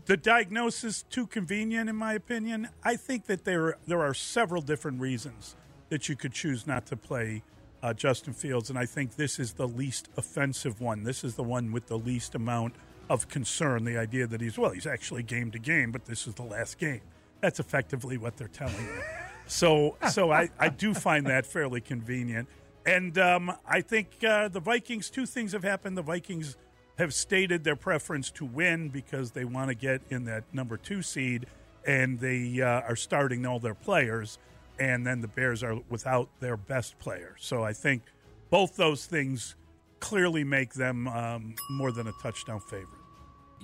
[0.07, 2.69] the diagnosis too convenient in my opinion.
[2.85, 5.57] I think that there there are several different reasons
[5.89, 7.43] that you could choose not to play
[7.83, 11.05] uh, Justin Fields, and I think this is the least offensive one.
[11.05, 12.75] This is the one with the least amount
[13.09, 13.85] of concern.
[13.85, 16.79] The idea that he's well, he's actually game to game, but this is the last
[16.79, 17.01] game.
[17.41, 19.03] That's effectively what they're telling you.
[19.47, 22.49] So, so I, I do find that fairly convenient,
[22.85, 25.11] and um, I think uh, the Vikings.
[25.11, 25.97] Two things have happened.
[25.97, 26.57] The Vikings
[26.99, 31.01] have stated their preference to win because they want to get in that number two
[31.01, 31.47] seed,
[31.87, 34.39] and they uh, are starting all their players
[34.79, 37.37] and then the Bears are without their best player.
[37.39, 38.03] So I think
[38.51, 39.57] both those things
[40.01, 42.89] clearly make them um, more than a touchdown favorite.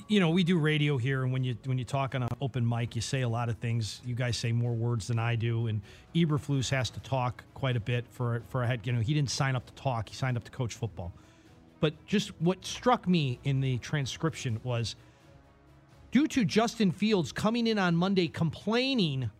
[0.08, 2.68] You know, we do radio here, and when you when you talk on an open
[2.68, 4.00] mic, you say a lot of things.
[4.04, 5.80] You guys say more words than I do, and
[6.16, 8.80] Eberflus has to talk quite a bit for for a head.
[8.84, 11.12] You know, he didn't sign up to talk; he signed up to coach football.
[11.78, 14.96] But just what struck me in the transcription was
[16.10, 19.30] due to Justin Fields coming in on Monday complaining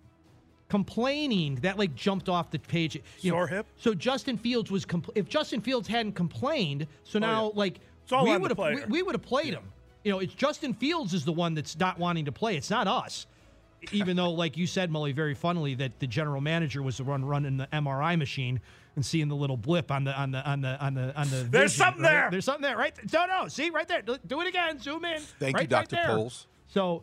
[0.69, 3.01] complaining that like jumped off the page.
[3.21, 3.67] You Sore know, hip.
[3.77, 7.51] So Justin Fields was compl- if Justin Fields hadn't complained, so oh, now yeah.
[7.55, 9.73] like It's all we would have we, we would have played him.
[10.05, 12.57] You know, it's Justin Fields is the one that's not wanting to play.
[12.57, 13.27] It's not us.
[13.93, 17.23] Even though, like you said, Mully, very funnily, that the general manager was the one
[17.25, 18.61] running the MRI machine
[18.97, 21.37] and seeing the little blip on the on the on the on the on the.
[21.37, 22.11] There's vision, something right?
[22.11, 22.29] there.
[22.31, 22.95] There's something there, right?
[23.13, 23.49] No, no.
[23.49, 24.03] See, right there.
[24.03, 24.79] Do it again.
[24.81, 25.21] Zoom in.
[25.21, 25.97] Thank you, Right- right Dr.
[25.97, 26.07] there.
[26.07, 26.47] Poles.
[26.69, 27.03] So,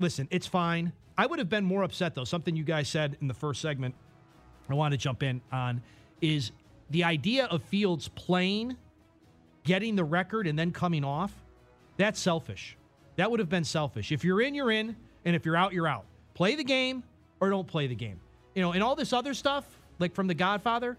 [0.00, 0.92] listen, it's fine.
[1.18, 2.24] I would have been more upset though.
[2.24, 3.94] Something you guys said in the first segment,
[4.68, 5.82] I want to jump in on,
[6.20, 6.52] is
[6.90, 8.76] the idea of Fields playing,
[9.64, 11.32] getting the record, and then coming off.
[11.96, 12.76] That's selfish.
[13.16, 14.10] That would have been selfish.
[14.12, 16.04] If you're in, you're in, and if you're out, you're out.
[16.34, 17.02] Play the game
[17.40, 18.18] or don't play the game.
[18.54, 19.64] You know, and all this other stuff,
[19.98, 20.96] like from The Godfather.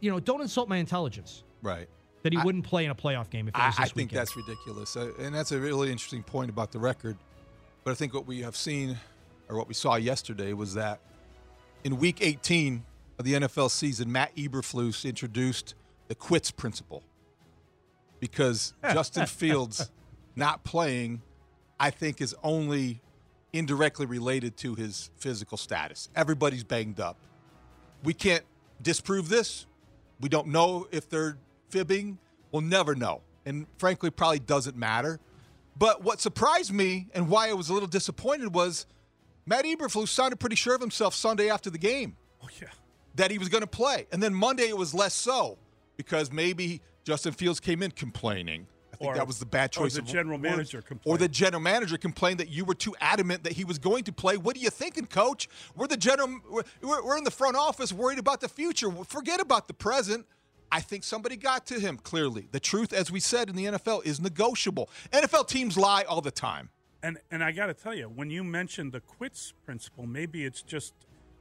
[0.00, 1.88] You know, don't insult my intelligence Right.
[2.22, 3.84] that he I- wouldn't play in a playoff game if it I, was this I
[3.86, 4.18] think weekend.
[4.20, 7.16] that's ridiculous, uh, and that's a really interesting point about the record.
[7.84, 8.96] But I think what we have seen,
[9.48, 11.00] or what we saw yesterday, was that
[11.84, 12.84] in Week 18
[13.18, 15.74] of the NFL season, Matt Eberflus introduced
[16.08, 17.02] the quits principle
[18.20, 19.90] because Justin Fields
[20.36, 21.22] not playing,
[21.78, 23.02] I think, is only
[23.52, 26.08] indirectly related to his physical status.
[26.14, 27.16] Everybody's banged up.
[28.04, 28.44] We can't
[28.82, 29.66] disprove this.
[30.20, 31.38] We don't know if they're
[31.70, 32.18] fibbing.
[32.52, 33.22] We'll never know.
[33.46, 35.20] And frankly, probably doesn't matter.
[35.76, 38.86] But what surprised me and why I was a little disappointed was
[39.48, 42.16] Matt Eberflus sounded pretty sure of himself Sunday after the game.
[42.42, 42.68] Oh, yeah.
[43.14, 44.06] That he was going to play.
[44.12, 45.56] And then Monday it was less so
[45.96, 48.66] because maybe Justin Fields came in complaining.
[48.92, 49.96] I think Or- that was the bad choice.
[49.96, 51.18] or the general manager Or complained.
[51.20, 54.36] the general manager complained that you were too adamant that he was going to play.
[54.36, 55.48] What are you thinking, coach?
[55.74, 56.40] We're the general.
[56.50, 56.62] We're,
[57.02, 58.90] we're in the front office worried about the future.
[59.04, 60.26] Forget about the present.
[60.70, 62.48] I think somebody got to him clearly.
[62.52, 64.90] The truth, as we said in the NFL, is negotiable.
[65.12, 66.68] NFL teams lie all the time.
[67.02, 70.62] And and I got to tell you, when you mentioned the quits principle, maybe it's
[70.62, 70.94] just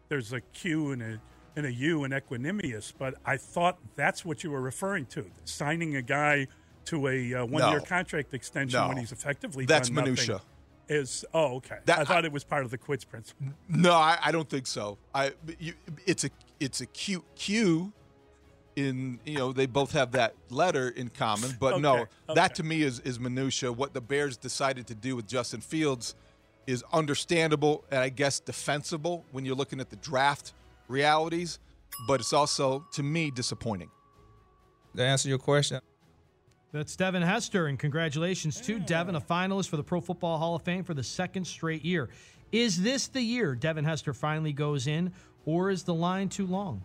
[0.09, 1.19] there's a Q and a
[1.55, 5.95] and a U in equanimous, but I thought that's what you were referring to, signing
[5.95, 6.47] a guy
[6.85, 7.83] to a uh, one-year No.
[7.83, 8.87] contract extension No.
[8.89, 10.41] when he's effectively That's done nothing minutia.
[10.89, 11.79] Is oh okay.
[11.85, 13.47] That- I thought it was part of the quits principle.
[13.67, 14.97] No, I, I don't think so.
[15.13, 15.73] I you,
[16.05, 17.91] it's a it's a cute Q.
[18.77, 22.63] In you know they both have that letter in common, but no, Okay, that to
[22.63, 23.71] me is is minutia.
[23.71, 26.13] What the Bears decided to do with Justin Fields
[26.67, 30.53] is understandable and I guess defensible when you're looking at the draft
[30.89, 31.57] realities,
[32.07, 33.89] but it's also to me disappointing.
[34.95, 35.79] To answer your question,
[36.71, 40.61] That's Devin Hester, and congratulations to Devin, a finalist for the Pro Football Hall of
[40.61, 42.09] Fame for the second straight year.
[42.51, 45.11] Is this the year Devin Hester finally goes in,
[45.45, 46.83] or is the line too long?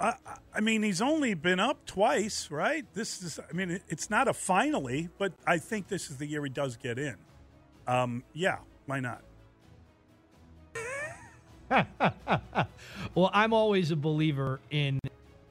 [0.00, 0.14] I,
[0.54, 2.84] I mean, he's only been up twice, right?
[2.94, 6.42] This is, I mean, it's not a finally, but I think this is the year
[6.42, 7.16] he does get in.
[7.86, 9.22] Um, yeah, why not?
[13.14, 14.98] well, I'm always a believer in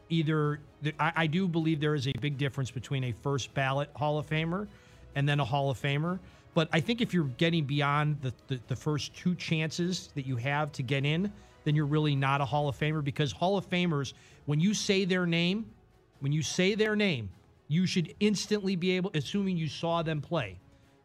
[0.10, 0.60] either.
[1.00, 4.28] I, I do believe there is a big difference between a first ballot Hall of
[4.28, 4.68] Famer
[5.16, 6.20] and then a Hall of Famer.
[6.54, 10.38] But I think if you're getting beyond the, the, the first two chances that you
[10.38, 11.32] have to get in,
[11.68, 14.14] then you're really not a Hall of Famer because Hall of Famers,
[14.46, 15.70] when you say their name,
[16.22, 17.30] when you say their name,
[17.68, 20.58] you should instantly be able, assuming you saw them play,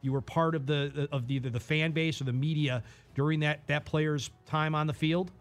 [0.03, 2.81] you were part of the of the, either the fan base or the media
[3.17, 5.33] during that that player's time on the field,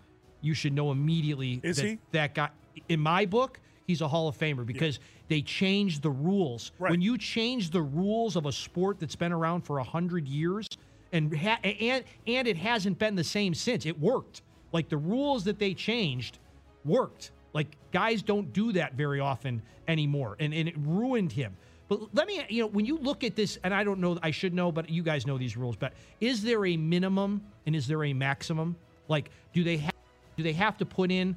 [0.41, 1.99] you should know immediately Is that he?
[2.13, 2.49] that guy.
[2.89, 6.71] In my book, he's a Hall of Famer because they changed the rules.
[6.79, 10.67] When you change the rules of a sport that's been around for a hundred years,
[11.13, 13.85] and ha- and and it hasn't been the same since.
[13.85, 14.41] It worked.
[14.71, 16.39] Like the rules that they changed
[16.85, 17.31] worked.
[17.53, 21.55] Like guys don't do that very often anymore, and and it ruined him.
[21.91, 24.31] But let me, you know, when you look at this, and I don't know, I
[24.31, 25.75] should know, but you guys know these rules.
[25.75, 28.77] But is there a minimum and is there a maximum?
[29.09, 29.93] Like, do they have
[30.37, 31.35] do they have to put in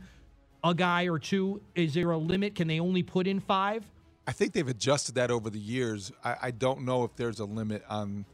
[0.62, 1.60] a guy or two?
[1.74, 2.54] Is there a limit?
[2.54, 3.84] Can they only put in five?
[4.26, 6.12] I think they've adjusted that over the years.
[6.22, 8.24] I, I don't know if there's a limit on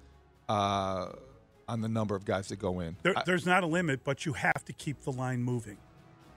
[0.49, 1.13] uh,
[1.71, 2.97] on the number of guys that go in.
[3.03, 5.79] There, I- there's not a limit, but you have to keep the line moving.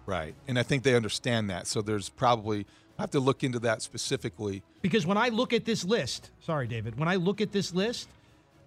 [0.05, 1.65] right, and I think they understand that.
[1.65, 2.65] So there's probably
[2.99, 4.61] I have to look into that specifically.
[4.83, 8.07] Because when I look at this list, sorry, David, when I look at this list,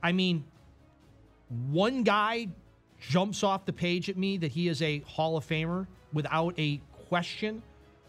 [0.03, 0.45] I mean,
[1.71, 2.49] one guy
[2.99, 6.81] jumps off the page at me that he is a Hall of Famer without a
[7.09, 7.63] question.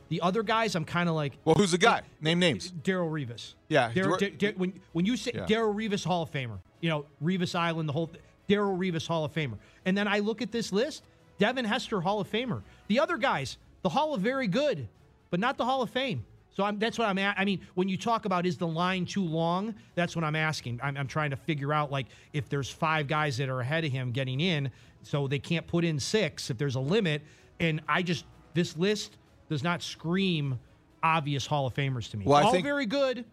[0.10, 2.02] The other guys, I'm kind of like, Well, who's the guy?
[2.22, 2.72] Name names.
[2.72, 3.54] Darrelle Revis.
[3.68, 5.46] Yeah, Dar- Dar- Dar- Dar- when when you say Yeah.
[5.46, 9.26] Darrelle Revis Hall of Famer, you know Revis Island, the whole th- Darrelle Revis Hall
[9.26, 11.04] of Famer, and then I look at this list,
[11.38, 12.62] Devin Hester Hall of Famer.
[12.88, 14.88] The other guys, the Hall of Very Good,
[15.30, 16.26] but not the Hall of Fame.
[16.58, 17.38] So I'm, that's what I'm at.
[17.38, 20.80] I mean, when you talk about is the line too long, that's what I'm asking.
[20.82, 23.92] I'm, I'm trying to figure out like if there's five guys that are ahead of
[23.92, 24.72] him getting in,
[25.04, 27.22] so they can't put in six if there's a limit.
[27.60, 29.18] And I just this list
[29.50, 30.60] does not scream
[31.04, 32.26] obvious Hall of Famers to me.
[32.26, 33.24] Well, All think- very good.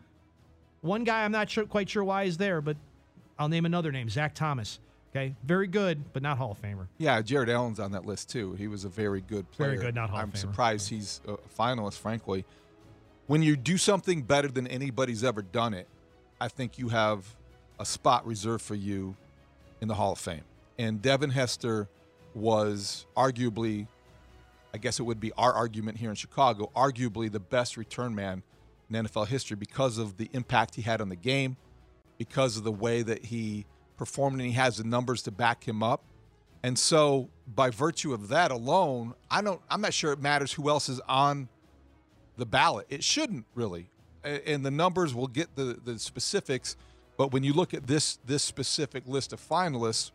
[0.82, 2.76] One guy I'm not sure, quite sure why he's there, but
[3.38, 4.80] I'll name another name, Zach Thomas.
[5.14, 6.88] Okay, very good, but not Hall of Famer.
[6.98, 8.54] Yeah, Jared Allen's on that list too.
[8.54, 9.70] He was a very good player.
[9.70, 10.36] Very good, not Hall of I'm Famer.
[10.36, 12.44] surprised he's a finalist, frankly.
[13.28, 15.86] When you do something better than anybody's ever done it,
[16.40, 17.24] I think you have
[17.78, 19.14] a spot reserved for you
[19.80, 20.42] in the Hall of Fame.
[20.78, 21.88] And Devin Hester
[22.34, 23.86] was arguably,
[24.74, 28.42] I guess it would be our argument here in Chicago, arguably the best return man
[28.90, 31.56] in NFL history because of the impact he had on the game,
[32.18, 33.64] because of the way that he
[33.96, 36.02] performed, and he has the numbers to back him up.
[36.62, 39.60] And so, by virtue of that alone, I don't.
[39.68, 41.48] I'm not sure it matters who else is on
[42.36, 42.86] the ballot.
[42.88, 43.90] It shouldn't really,
[44.24, 46.76] and the numbers will get the the specifics.
[47.16, 50.10] But when you look at this this specific list of finalists,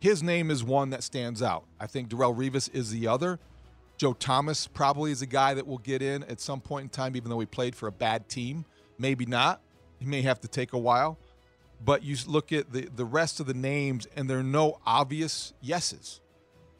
[0.00, 1.64] his name is one that stands out.
[1.80, 3.40] I think Darrelle Revis is the other.
[3.96, 7.16] Joe Thomas probably is a guy that will get in at some point in time,
[7.16, 8.64] even though he played for a bad team.
[8.98, 9.60] Maybe not.
[9.98, 11.18] He may have to take a while.
[11.84, 15.52] But you look at the, the rest of the names, and there are no obvious
[15.60, 16.20] yeses.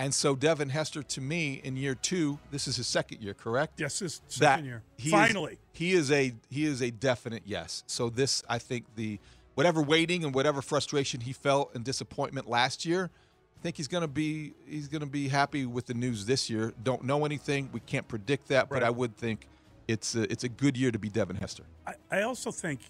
[0.01, 3.81] And so Devin Hester, to me, in year two, this is his second year, correct?
[3.81, 4.83] Yes, his That second year.
[4.97, 5.59] he is- Finally.
[5.73, 7.83] he is a he is a definite yes.
[7.87, 9.19] So this, I think, the
[9.55, 13.11] whatever waiting and whatever frustration he felt and disappointment last year,
[13.59, 16.73] I think he's gonna be he's gonna be happy with the news this year.
[16.85, 19.49] Don't know anything, we can't predict that, but I would think
[19.89, 21.65] it's a, it's a good year to be Devin Hester.
[21.87, 22.81] I, I also think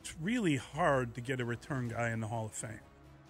[0.00, 2.80] it's really hard to get a return guy in the Hall of Fame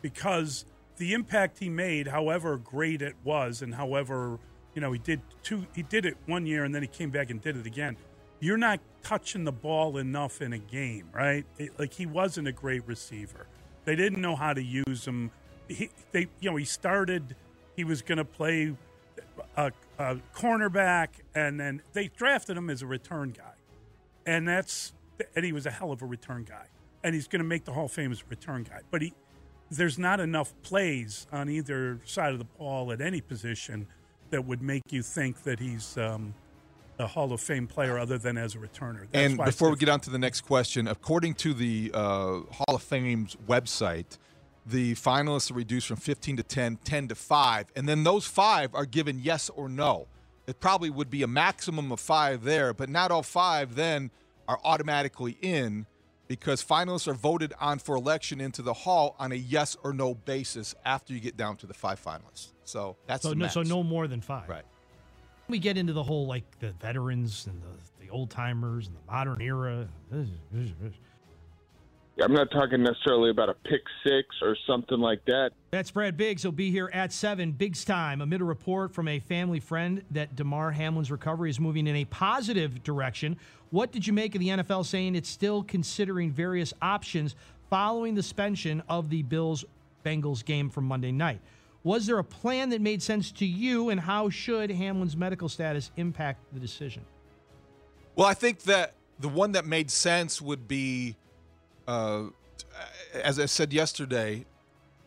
[0.02, 0.64] because
[0.96, 4.38] the impact he made, however great it was, and however
[4.74, 7.30] you know he did two, he did it one year and then he came back
[7.30, 7.96] and did it again.
[8.40, 11.44] You're not touching the ball enough in a game, right?
[11.58, 13.46] It- like he wasn't a great receiver.
[13.84, 15.30] They didn't know how to use him.
[15.66, 17.34] He, they, you know, he started.
[17.74, 18.74] He was going to play
[19.56, 23.52] a, a cornerback, and then they drafted him as a return guy
[24.26, 24.92] and that's
[25.34, 26.66] and he was a hell of a return guy,
[27.02, 28.80] and he's going to make the Hall of Fame as a return guy.
[28.90, 29.14] But he,
[29.70, 33.86] there's not enough plays on either side of the ball at any position
[34.30, 36.34] that would make you think that he's um,
[36.98, 39.06] a Hall of Fame player other than as a returner.
[39.10, 42.40] That's and why before we get on to the next question, according to the uh,
[42.50, 44.18] Hall of Fame's website,
[44.66, 48.74] the finalists are reduced from 15 to 10, 10 to 5, and then those five
[48.74, 50.06] are given yes or no.
[50.46, 54.10] It probably would be a maximum of five there, but not all five then
[54.48, 55.86] are automatically in.
[56.26, 60.12] because finalists are voted on for election into the hall on a yes or no
[60.14, 62.48] basis after you get down to the five finalists.
[62.64, 63.54] So that's so the no, max.
[63.54, 64.46] so no more than five.
[64.46, 64.64] Right.
[65.48, 69.10] We get into the whole like the veterans and the, the old timers and the
[69.10, 69.88] modern era.
[72.20, 75.50] I'm not talking necessarily about a pick six or something like that.
[75.70, 76.42] That's Brad Biggs.
[76.42, 77.52] He'll be here at 7.
[77.52, 78.20] Biggs time.
[78.20, 82.04] Amid a report from a family friend that Damar Hamlin's recovery is moving in a
[82.06, 83.36] positive direction.
[83.70, 87.36] What did you make of the NFL saying it's still considering various options
[87.70, 89.64] following the suspension of the Bills
[90.04, 91.40] Bengals game from Monday night?
[91.84, 95.92] Was there a plan that made sense to you, and how should Hamlin's medical status
[95.96, 97.04] impact the decision?
[98.16, 101.16] Well, I think that the one that made sense would be,
[101.88, 102.24] uh,
[103.14, 104.44] as I said yesterday,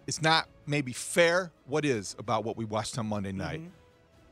[0.08, 1.52] it's not maybe fair.
[1.68, 3.62] What is about what we watched on Monday night?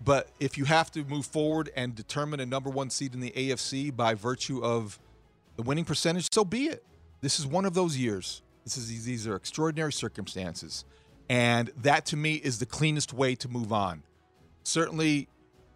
[0.03, 3.31] But if you have to move forward and determine a number one seed in the
[3.31, 4.99] AFC by virtue of
[5.57, 6.83] the winning percentage, so be it.
[7.21, 8.41] This is one of those years.
[8.63, 10.85] This is these are extraordinary circumstances,
[11.29, 14.03] and that to me is the cleanest way to move on.
[14.63, 15.27] Certainly,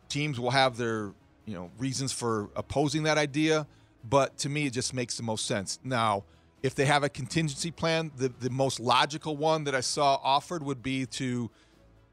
[0.09, 1.11] teams will have their
[1.45, 3.67] you know reasons for opposing that idea,
[4.09, 5.79] but to me it just makes the most sense.
[5.83, 6.23] Now,
[6.63, 10.63] if they have a contingency plan, the the most logical one that I saw offered
[10.63, 11.51] would be to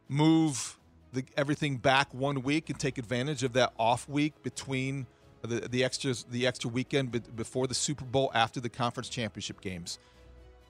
[0.09, 0.76] move
[1.12, 5.07] the, everything back one week and take advantage of that off week between
[5.42, 9.61] the the extra the extra weekend be- before the Super Bowl after the conference championship
[9.61, 9.98] games.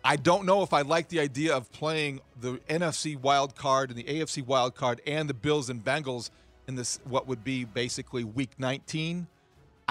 [0.04, 3.98] I don't know if I like the idea of playing the NFC wild card and
[3.98, 6.30] the AFC wild card and the Bills and Bengals
[6.68, 9.26] in this what would be basically week 19.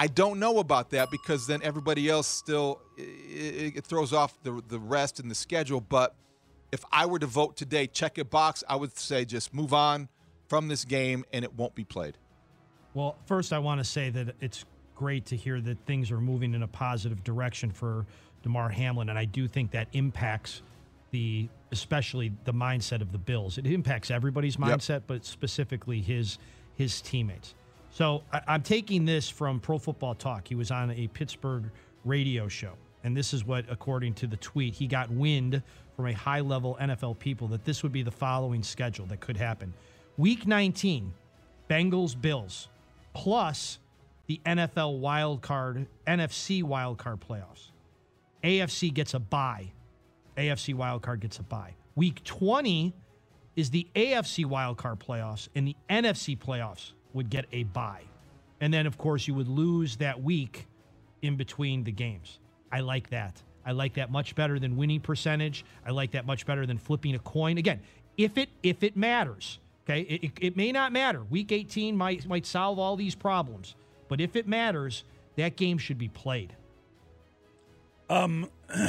[0.00, 4.62] I don't know about that because then everybody else still it, it throws off the
[4.66, 5.82] the rest in the schedule.
[5.82, 6.16] But
[6.72, 10.08] if I were to vote today, check a box, I would say just move on
[10.48, 12.16] from this game and it won't be played.
[12.94, 16.54] Well, first, I want to say that it's great to hear that things are moving
[16.54, 18.06] in a positive direction for
[18.42, 20.62] Damar Hamlin, and I do think that impacts
[21.10, 23.58] the, especially the mindset of the Bills.
[23.58, 24.78] It impacts everybody's Yep.
[24.78, 26.38] mindset, but specifically his
[26.74, 27.54] his teammates.
[27.90, 30.48] So I, I'm taking this from Pro Football Talk.
[30.48, 31.70] He was on a Pittsburgh
[32.04, 32.72] radio show,
[33.04, 35.62] and this is what, according to the tweet, he got wind
[35.96, 39.36] from a high level NFL people that this would be the following schedule that could
[39.36, 39.74] happen.
[40.16, 41.12] Week 19,
[41.68, 42.68] Bengals Bills,
[43.12, 43.78] plus
[44.26, 47.70] the NFL wild card, NFC wild card playoffs.
[48.44, 49.72] AFC gets a bye.
[50.36, 51.74] AFC wild card gets a bye.
[51.96, 52.94] Week 20
[53.56, 58.02] is the AFC wild card playoffs, and the NFC playoffs would get a bye.
[58.60, 60.66] And then, of course, you would lose that week
[61.22, 62.38] in between the games.
[62.70, 63.42] I like that.
[63.64, 65.64] I like that much better than winning percentage.
[65.86, 67.58] I like that much better than flipping a coin.
[67.58, 67.80] Again,
[68.16, 71.22] if it if it matters, okay, it, it, it may not matter.
[71.24, 73.74] Week 18 might might solve all these problems,
[74.08, 75.04] but if it matters,
[75.36, 76.54] that game should be played.
[78.08, 78.50] Um,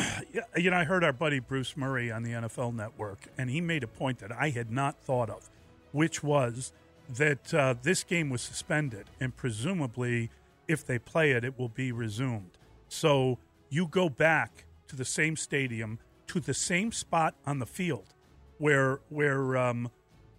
[0.57, 3.83] you know, I heard our buddy Bruce Murray on the NFL Network, and he made
[3.83, 5.49] a point that I had not thought of,
[5.91, 6.73] which was
[7.15, 10.29] that uh, this game was suspended, and presumably,
[10.67, 12.57] if they play it, it will be resumed.
[12.87, 13.37] So
[13.69, 18.13] you go back to the same stadium, to the same spot on the field
[18.57, 19.89] where where um,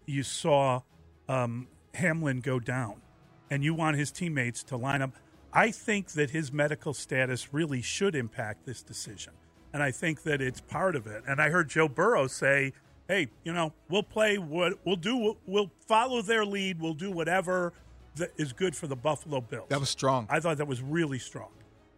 [0.07, 0.83] you saw
[1.29, 3.03] um, Hamlin go down,
[3.51, 5.11] and you want his teammates to line up.
[5.53, 9.35] I think that his medical status really should impact this decision,
[9.73, 11.25] and I think that it's part of it.
[11.27, 12.73] And I heard Joe Burrow say,
[13.09, 15.37] "Hey, you know, we'll play what we'll do.
[15.47, 16.81] We'll follow their lead.
[16.81, 17.73] We'll do whatever
[18.17, 20.27] that is good for the Buffalo Bills." That was strong.
[20.31, 21.51] I thought that was really strong,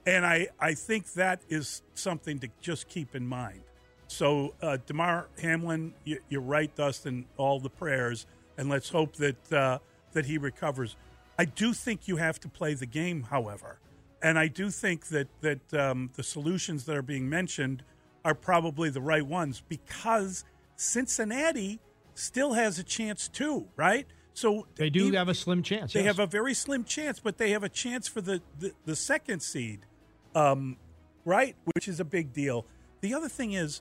[0.06, 3.62] and I I think that is something to just keep in mind.
[4.06, 7.26] So, uh, Damar Hamlin, you, you're right, Dustin.
[7.36, 8.26] All the prayers,
[8.58, 9.78] and let's hope that uh,
[10.12, 10.96] that he recovers.
[11.38, 13.78] I do think you have to play the game, however,
[14.22, 17.82] and I do think that that um, the solutions that are being mentioned
[18.24, 20.44] are probably the right ones because
[20.76, 21.80] Cincinnati
[22.14, 24.06] still has a chance too, right?
[24.34, 25.92] So They do even- have a slim chance.
[25.92, 26.06] they yes.
[26.16, 29.40] have a very slim chance, but they have a chance for the, the, the second
[29.40, 29.86] seed,
[30.34, 30.76] um,
[31.24, 31.54] right?
[31.74, 32.66] Which is a big deal.
[33.00, 33.80] The other thing is,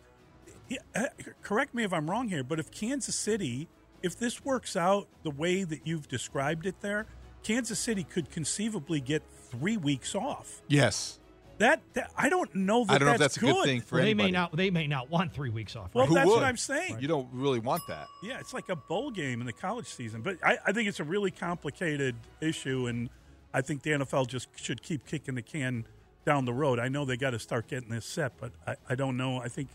[0.95, 1.05] uh,
[1.41, 3.67] correct me if I'm wrong here, but if Kansas City,
[4.03, 7.07] if this works out the way that you've described it there,
[7.41, 10.61] Kansas City could conceivably get three weeks off.
[10.67, 11.19] Yes.
[11.59, 13.81] That, that I don't know that I don't know if that's that's a good thing
[13.81, 14.31] for Well, they anybody.
[14.31, 14.55] may not.
[14.55, 15.93] They may not want three weeks off.
[15.93, 16.15] Well, right?
[16.15, 16.97] that's what I'm saying.
[16.99, 18.07] You don't really want that.
[18.23, 20.21] Yeah, it's like a bowl game in the college season.
[20.21, 23.09] But I, I think it's a really complicated issue, and
[23.53, 25.85] I think the NFL just should keep kicking the can
[26.25, 26.79] down the road.
[26.79, 29.39] I know they got to start getting this set, but I, I don't know.
[29.39, 29.69] I think,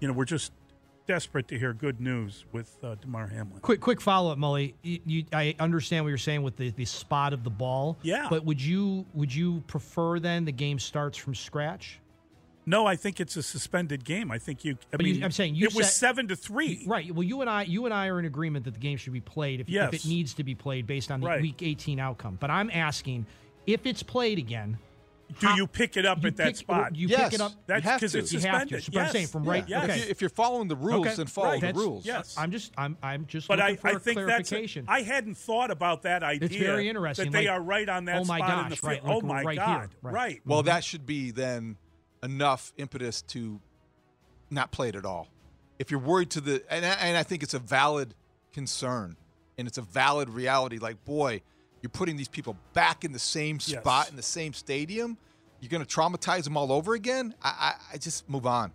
[0.00, 0.52] you know, we're just
[1.06, 3.60] desperate to hear good news with uh, Damar Hamlin.
[3.60, 4.74] Quick, quick follow up, Mully.
[4.82, 7.98] You, you, I understand what you're saying with the, the spot of the ball.
[8.02, 8.26] Yeah.
[8.30, 12.00] But would you would you prefer then the game starts from scratch?
[12.66, 14.30] No, I think it's a suspended game.
[14.30, 14.78] I think you.
[14.92, 16.84] I But you- mean, I'm saying you it was seven to three.
[16.86, 17.14] Right.
[17.14, 19.20] Well, you and I, you and I are in agreement that the game should be
[19.20, 21.42] played if, if it needs to be played based on the Right.
[21.42, 22.38] Week 18 outcome.
[22.40, 23.26] But I'm asking
[23.66, 24.78] if it's played again.
[25.40, 26.94] Do you pick it up you at that spot?
[26.94, 27.24] You Yes.
[27.24, 27.52] pick it up.
[27.66, 28.18] That's because to.
[28.18, 28.80] it's You have to.
[28.80, 28.94] suspended.
[28.94, 29.84] That's I'm saying, from right- Yes.
[29.84, 29.92] okay.
[29.98, 31.60] If, you, if you're following the rules, Okay, then follow right.
[31.60, 32.06] the That's- rules.
[32.06, 32.34] Yes.
[32.38, 34.26] I'm just, I'm, I'm just But I, looking for I a think that's.
[34.26, 34.84] clarification.
[34.88, 36.46] I hadn't thought about that idea.
[36.46, 38.70] It's very interesting, That they like, are right on that oh my spot in gosh,
[38.70, 38.92] the field.
[38.92, 39.90] right, oh my right here, God!
[40.02, 40.14] right.
[40.14, 40.40] Right.
[40.44, 41.76] Well, that should be then
[42.22, 43.60] enough impetus to
[44.50, 45.28] not play it at all.
[45.78, 48.14] If you're worried to the, and I, and I think it's a valid
[48.52, 49.16] concern
[49.58, 50.78] and it's a valid reality.
[50.78, 51.42] Like, boy,
[51.84, 53.78] you're putting these people back in the same Yes.
[53.82, 55.18] spot in the same stadium.
[55.60, 57.34] You're going to traumatize them all over again.
[57.42, 58.72] I, I, I just move on.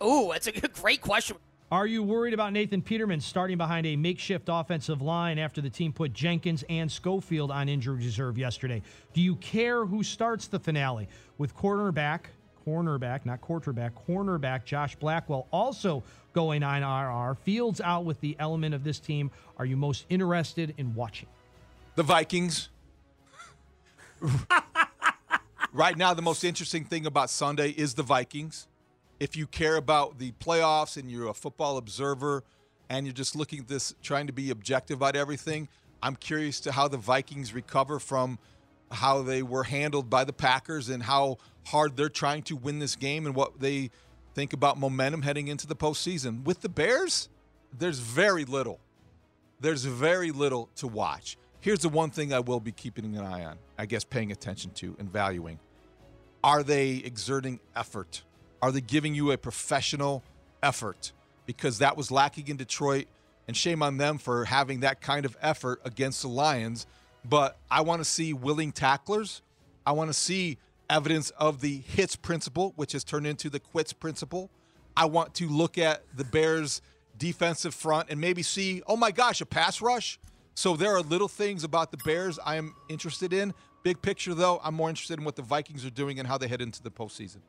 [0.00, 1.36] Ooh, that's a good- great question.
[1.72, 5.92] Are you worried about Nathan Peterman starting behind a makeshift offensive line after the team
[5.92, 8.80] put Jenkins and Schofield on injured reserve yesterday?
[9.12, 12.26] Do you care who starts the finale with cornerback,
[12.64, 17.34] cornerback, not quarterback, cornerback Josh Blackwell also going on IR?
[17.34, 19.32] Fields out with the element of this team.
[19.58, 21.26] Are you most interested in watching?
[21.96, 22.68] The Vikings.
[25.72, 28.68] right now, the most interesting thing about Sunday is the Vikings.
[29.18, 32.44] If you care about the playoffs and you're a football observer
[32.90, 35.68] and you're just looking at this, trying to be objective about everything,
[36.02, 38.38] I'm curious to how the Vikings recover from
[38.92, 42.94] how they were handled by the Packers and how hard they're trying to win this
[42.94, 43.90] game and what they
[44.34, 46.44] think about momentum heading into the postseason.
[46.44, 47.30] With the Bears,
[47.72, 48.80] there's very little
[49.60, 51.36] there's very little to watch.
[51.60, 54.70] Here's the one thing I will be keeping an eye on, I guess paying attention
[54.72, 55.58] to and valuing.
[56.44, 58.22] Are they exerting effort?
[58.62, 60.22] Are they giving you a professional
[60.62, 61.12] effort?
[61.44, 63.06] Because that was lacking in Detroit,
[63.48, 66.86] and shame on them for having that kind of effort against the Lions.
[67.24, 69.42] But I want to see willing tacklers.
[69.84, 73.92] I want to see evidence of the hits principle, which has turned into the quits
[73.92, 74.50] principle.
[74.96, 76.80] I want to look at the Bears'
[77.18, 80.18] defensive front and maybe see, oh my gosh, a pass rush.
[80.56, 83.52] So there are little things about the Bears I am interested in.
[83.82, 86.48] Big picture, though, I'm more interested in what the Vikings are doing and how they
[86.48, 87.40] head into the postseason.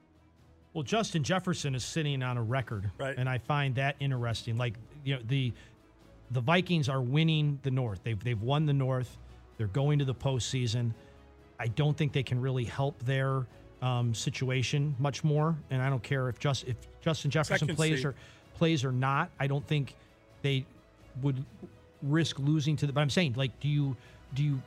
[0.74, 3.18] Well, Justin Jefferson is sitting on a record, Right.
[3.18, 4.58] and I find that interesting.
[4.58, 5.54] Like you know, the
[6.32, 8.02] the Vikings are winning the North.
[8.04, 9.18] They've they've won the North.
[9.58, 10.94] They're going to the postseason.
[11.60, 13.48] I don't think they can really help their
[13.82, 15.56] um, situation much more.
[15.72, 18.06] And I don't care if just if Justin Jefferson Second plays seed.
[18.08, 18.16] or
[18.56, 19.32] plays or not.
[19.40, 19.96] I don't think
[20.42, 20.66] they
[21.22, 21.44] would
[22.02, 22.94] risk losing to the.
[22.94, 23.96] But I'm saying, like, do you
[24.34, 24.62] do you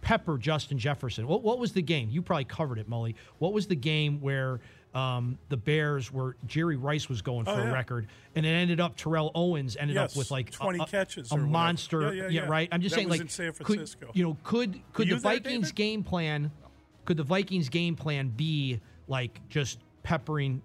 [0.00, 1.26] pepper Justin Jefferson?
[1.26, 2.08] What what was the game?
[2.10, 3.14] You probably covered it, Mully.
[3.38, 4.60] What was the game where?
[4.92, 8.80] Um, the Bears were Jerry Rice was going for Oh, a record, and it ended
[8.80, 12.12] up Terrell Owens ended Yes, up with like a- 20 a, catches a monster.
[12.12, 12.40] Yeah, yeah, yeah.
[12.48, 12.68] right.
[12.72, 14.10] I'm just That saying, like, San could- Francisco.
[14.14, 15.74] you know, could could the Vikings David?
[15.76, 16.50] game plan?
[17.04, 20.60] Could the Vikings game plan be like just peppering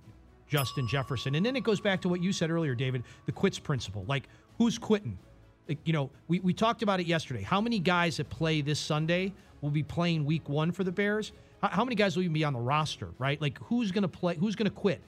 [0.47, 1.35] Justin Jefferson?
[1.35, 4.05] And then it goes back to what you said earlier, David, the quits principle.
[4.07, 5.19] Like, who's quitting?
[5.67, 7.41] Like, you know, we, we talked about it yesterday.
[7.41, 11.31] How many guys that play this Sunday will be playing week one for the Bears?
[11.61, 13.41] How, how many guys will even be on the roster, right?
[13.41, 14.35] Like, who's going to play?
[14.35, 15.01] Who's going to quit?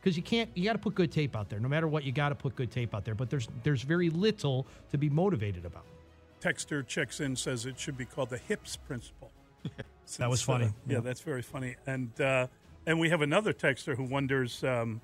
[0.00, 1.60] Because you can't, you got to put good tape out there.
[1.60, 3.14] No matter what, you got to put good tape out there.
[3.14, 5.84] But there's there's very little to be motivated about.
[6.40, 9.30] Texter checks in says it should be called the hips principle.
[10.18, 10.64] That was funny.
[10.66, 11.00] uh, yeah, Yeah.
[11.00, 11.76] that's very funny.
[11.86, 12.48] And uh,
[12.84, 15.00] and we have another texter who wonders um,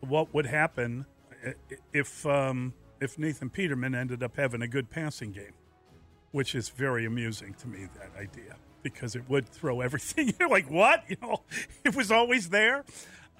[0.00, 1.06] what would happen
[1.94, 5.54] if um, if Nathan Peterman ended up having a good passing game,
[6.32, 7.88] which is very amusing to me.
[7.94, 10.32] That idea because it would throw everything.
[10.40, 11.02] You're like, what?
[11.08, 11.42] You know,
[11.84, 12.84] it was always there.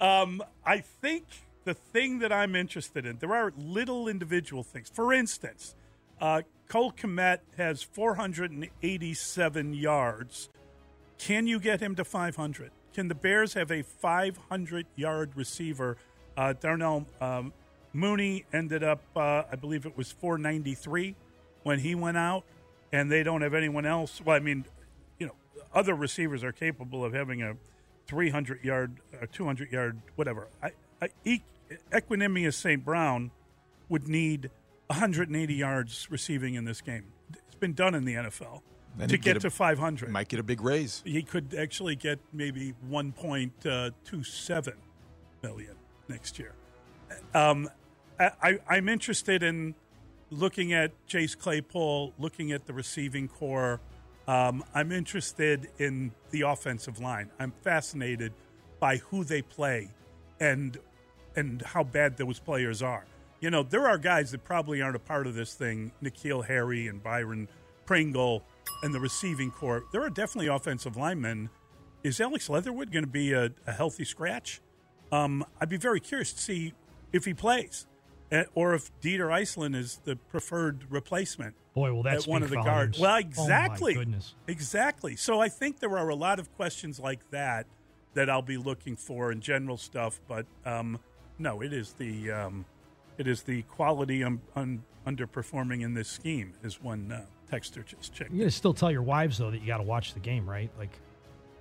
[0.01, 1.25] Um, I think
[1.63, 4.89] the thing that I'm interested in, there are little individual things.
[4.93, 5.73] For instance,
[6.19, 10.49] uh, Cole Kmet has 487 yards.
[11.17, 12.71] Can you get him to 500?
[12.93, 15.97] Can the Bears have a 500 yard receiver?
[16.35, 17.53] Uh, Darnell um,
[17.93, 21.15] Mooney ended up, uh, I believe it was 493
[21.63, 22.43] when he went out,
[22.91, 24.21] and they don't have anyone else.
[24.23, 24.65] Well, I mean,
[25.19, 25.33] you know,
[25.73, 27.55] other receivers are capable of having a
[28.07, 30.47] 300 yard, or 200 yard, whatever.
[30.61, 30.71] I,
[31.01, 31.41] I, e-
[31.91, 32.83] Equanimeous St.
[32.85, 33.31] Brown
[33.89, 34.49] would need
[34.87, 37.05] 180 yards receiving in this game.
[37.47, 38.61] It's been done in the NFL
[38.97, 40.09] Then to get, get a- to 500.
[40.09, 41.01] Might get a big raise.
[41.05, 44.73] He could actually get maybe 1.27
[45.43, 45.75] million
[46.07, 46.53] next year.
[47.33, 47.69] Um,
[48.19, 49.75] I, I'm interested in
[50.31, 53.79] looking at Chase Claypool, looking at the receiving core.
[54.27, 57.29] Um, I'm interested in the offensive line.
[57.39, 58.33] I'm fascinated
[58.79, 59.91] by who they play
[60.39, 60.77] and
[61.35, 63.05] and how bad those players are.
[63.39, 65.91] You know, there are guys that probably aren't a part of this thing.
[66.01, 67.47] N'Keal Harry and Byron
[67.85, 68.43] Pringle
[68.81, 69.83] and the receiving core.
[69.91, 71.51] There are definitely offensive linemen
[72.03, 74.61] is Alex Leatherwood going to be a, a healthy scratch?
[75.11, 76.73] Um, I'd be very curious to see
[77.13, 77.87] if he plays,
[78.31, 81.55] eh, or if Dieter Eiselen is the preferred replacement.
[81.73, 82.99] Boy, will that at one of the guards.
[82.99, 83.93] Well, Oh, my exactly.
[83.93, 84.33] goodness.
[84.47, 85.15] Exactly.
[85.15, 87.67] So I think there are a lot of questions like that
[88.15, 90.19] that I'll be looking for in general stuff.
[90.27, 90.99] But um,
[91.37, 92.65] no, it is the um,
[93.19, 96.53] it is the quality um, un, underperforming in this scheme.
[96.63, 98.31] Is one uh, texter just checked.
[98.31, 100.71] You're gonna still tell your wives though that you got to watch the game, right?
[100.79, 100.97] Like,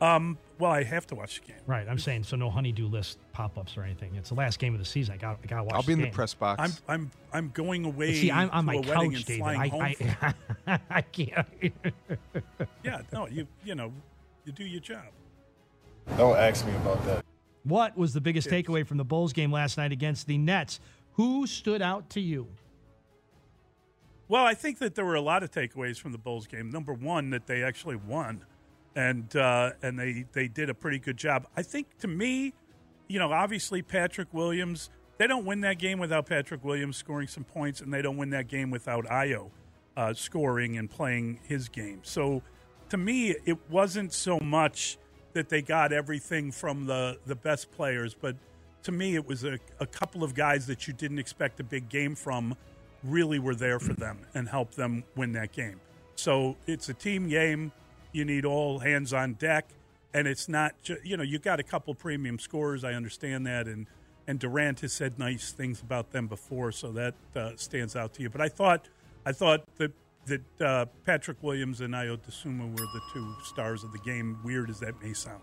[0.01, 1.61] Um, well, I have to watch the game.
[1.67, 1.87] right?
[1.89, 2.37] I'm saying so.
[2.37, 4.15] No honeydew list pop-ups or anything.
[4.17, 5.15] It's the last game of the season.
[5.15, 5.39] I got.
[5.43, 5.75] I got to watch.
[5.75, 6.61] I'll be in the press box.
[6.61, 8.15] I'm I'm I'm going away.
[8.15, 9.39] See, I'm on to my couch, David.
[9.41, 9.97] flying I,
[10.67, 11.47] I, I can't.
[12.83, 13.93] yeah, no, you you know,
[14.45, 15.07] you do your job.
[16.17, 17.25] Don't ask me about that.
[17.65, 20.79] What was the biggest takeaway from the Bulls game last night against the Nets?
[21.15, 22.47] Who stood out to you?
[24.29, 26.71] Well, I think that there were a lot of takeaways from the Bulls game.
[26.71, 28.45] Number one, that they actually won,
[28.97, 31.47] and uh, and they they did a pretty good job.
[31.57, 32.55] I think to me,
[33.07, 34.91] you know, obviously Patrick Williams.
[35.19, 38.31] They don't win that game without Patrick Williams scoring some points, and they don't win
[38.31, 39.51] that game without Ayo
[39.97, 42.01] uh, scoring and playing his game.
[42.03, 42.43] So,
[42.91, 44.99] to me, it wasn't so much
[45.33, 48.37] that they got everything from the the best players, but
[48.83, 51.89] to me, it was a, a couple of guys that you didn't expect a big
[51.89, 52.55] game from
[53.03, 55.81] really were there for them and helped them win that game.
[56.15, 57.73] So it's a team game.
[58.17, 59.69] You need all hands on deck,
[60.15, 62.83] and it's not ju- you know you got a couple premium scorers.
[62.83, 63.87] I understand that, and
[64.27, 68.23] and Durant has said nice things about them before, so that uh, stands out to
[68.23, 68.31] you.
[68.31, 68.89] But I thought
[69.27, 69.93] I thought that
[70.25, 74.39] that uh, Patrick Williams and Ayo Dosunmu were the two stars of the game.
[74.43, 75.43] Weird as that may sound.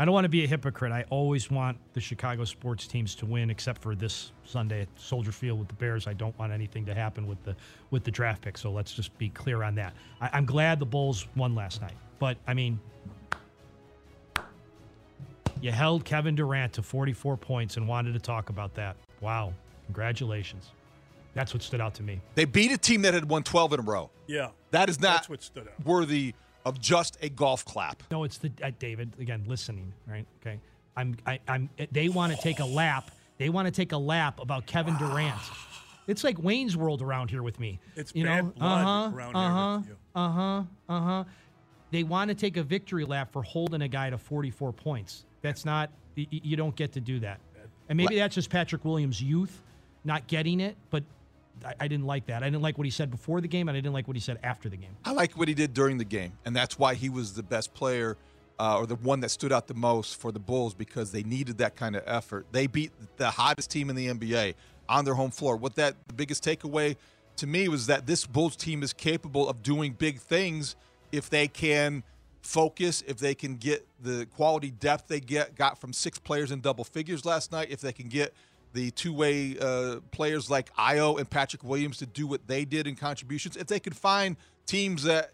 [0.00, 0.92] I don't want to be a hypocrite.
[0.92, 5.30] I always want the Chicago sports teams to win, except for this Sunday at Soldier
[5.30, 6.06] Field with the Bears.
[6.06, 7.54] I don't want anything to happen with the
[7.90, 8.56] with the draft pick.
[8.56, 9.92] So let's just be clear on that.
[10.22, 12.80] I, I'm glad the Bulls won last night, but I mean,
[15.60, 18.96] you held Kevin Durant to 44 points and wanted to talk about that.
[19.20, 19.52] Wow,
[19.84, 20.70] congratulations.
[21.34, 22.22] That's what stood out to me.
[22.36, 24.08] They beat a team that had won 12 in a row.
[24.26, 25.84] Yeah, That is not That's what stood out.
[25.84, 26.32] worthy
[26.64, 28.02] of just a golf clap.
[28.10, 29.44] No, it's the uh, David again.
[29.46, 30.26] Listening, right?
[30.40, 30.60] Okay.
[30.96, 31.16] I'm.
[31.26, 31.70] I, I'm.
[31.92, 33.10] They want to take a lap.
[33.38, 35.40] They want to take a lap about Kevin Durant.
[36.06, 37.78] It's like Wayne's World around here with me.
[37.96, 38.50] It's you bad know.
[38.50, 39.96] blood uh-huh, around here uh-huh, with you.
[40.14, 40.62] Uh huh.
[40.88, 41.24] Uh huh.
[41.90, 45.24] They want to take a victory lap for holding a guy to 44 points.
[45.42, 45.90] That's not.
[46.16, 47.40] y- y- You don't get to do that.
[47.88, 49.62] And maybe that's just Patrick Williams' youth
[50.04, 50.76] not getting it.
[50.90, 51.04] But
[51.64, 52.42] I, I didn't like that.
[52.42, 54.20] I didn't like what he said before the game, and I didn't like what he
[54.20, 54.90] said after the game.
[55.04, 57.74] I like what he did during the game, and that's why he was the best
[57.74, 58.16] player
[58.60, 61.58] uh, or the one that stood out the most for the Bulls because they needed
[61.58, 62.46] that kind of effort.
[62.52, 64.54] They beat the hottest team in the NBA
[64.88, 65.56] on their home floor.
[65.56, 66.96] What that the biggest takeaway
[67.36, 70.76] to me was that this Bulls team is capable of doing big things
[71.10, 72.02] if they can
[72.42, 76.60] focus, if they can get the quality depth they get got from six players in
[76.60, 78.34] double figures last night, if they can get
[78.72, 82.96] the two-way uh, players like Ayo and Patrick Williams to do what they did in
[82.96, 85.32] contributions, if they could find teams that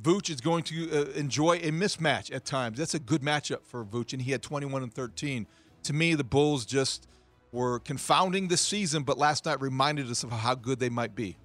[0.00, 2.78] Vooch is going to uh, enjoy a mismatch at times.
[2.78, 5.46] That's a good matchup for Vooch, and he had 21 and 13.
[5.84, 7.06] To me, the Bulls just
[7.52, 11.36] were confounding this season, but last night reminded us of how good they might be.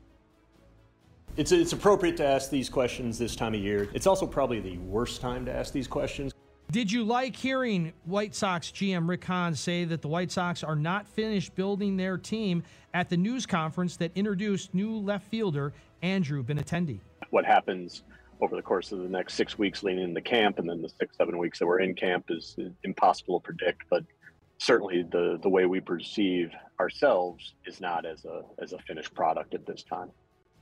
[1.35, 3.89] It's, it's appropriate to ask these questions this time of year.
[3.93, 6.33] It's also probably the worst time to ask these questions.
[6.69, 10.75] Did you like hearing White Sox GM Rick Hahn say that the White Sox are
[10.75, 12.61] not finished building their team
[12.93, 16.99] at the news conference that introduced new left fielder Andrew Benintendi?
[17.29, 18.03] What happens
[18.41, 21.15] over the course of the next six weeks leading into camp and then the six,
[21.15, 23.83] seven weeks that we're in camp is impossible to predict.
[23.89, 24.03] But
[24.57, 26.51] certainly the, the way we perceive
[26.81, 30.11] ourselves is not as a, as a finished product at this time.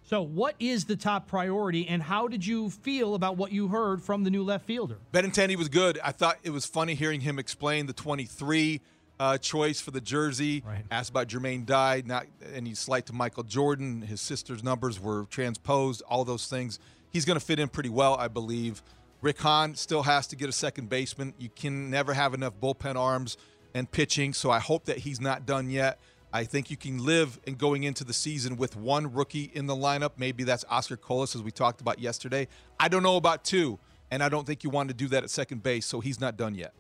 [0.08, 4.04] So, what is the top priority, and how did you feel about what you heard
[4.04, 4.98] from the new left fielder?
[5.12, 6.00] Benintendi was good.
[6.04, 8.82] I thought it was funny hearing him explain the 23
[9.20, 10.64] uh, choice for the jersey.
[10.92, 14.04] Asked about Jermaine Dye, not any slight to Michael Jordan.
[14.04, 16.04] His sister's numbers were transposed.
[16.08, 16.78] All those things.
[17.10, 18.84] He's going to fit in pretty well, I believe.
[19.22, 21.34] Rick Hahn still has to get a second baseman.
[21.40, 23.38] You can never have enough bullpen arms
[23.74, 26.00] and pitching, so I hope that he's not done yet.
[26.34, 29.76] I think you can live in going into the season with one rookie in the
[29.76, 30.12] lineup.
[30.18, 32.48] Maybe that's Oscar Colas, as we talked about yesterday.
[32.80, 33.80] I don't know about two,
[34.12, 36.36] and I don't think you want to do that at second base, so he's not
[36.38, 36.74] done yet.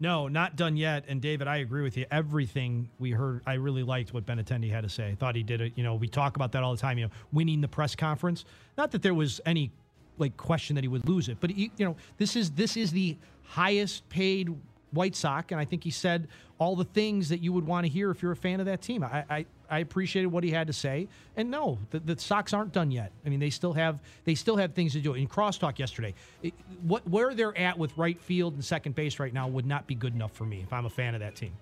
[0.00, 1.04] No, not done yet.
[1.06, 2.04] And David, I agree with you.
[2.10, 5.08] Everything we heard, I really liked what Benintendi had to say.
[5.08, 5.72] I thought he did it.
[5.76, 6.98] You know, we talk about that all the time.
[6.98, 8.44] You know, winning the press conference.
[8.76, 9.70] Not that there was any
[10.18, 12.90] like question that he would lose it, but he, you know, this is this is
[12.92, 14.54] the highest paid
[14.94, 16.28] White Sox, and I think he said
[16.58, 18.80] all the things that you would want to hear if you're a fan of that
[18.80, 19.02] team.
[19.02, 22.72] I, I, I appreciated what he had to say, and no, the, the Sox aren't
[22.72, 23.12] done yet.
[23.26, 25.14] I mean, they still have they still have things to do.
[25.14, 29.32] In crosstalk yesterday, it, what where they're at with right field and second base right
[29.32, 31.52] now would not be good enough for me if I'm a fan of that team.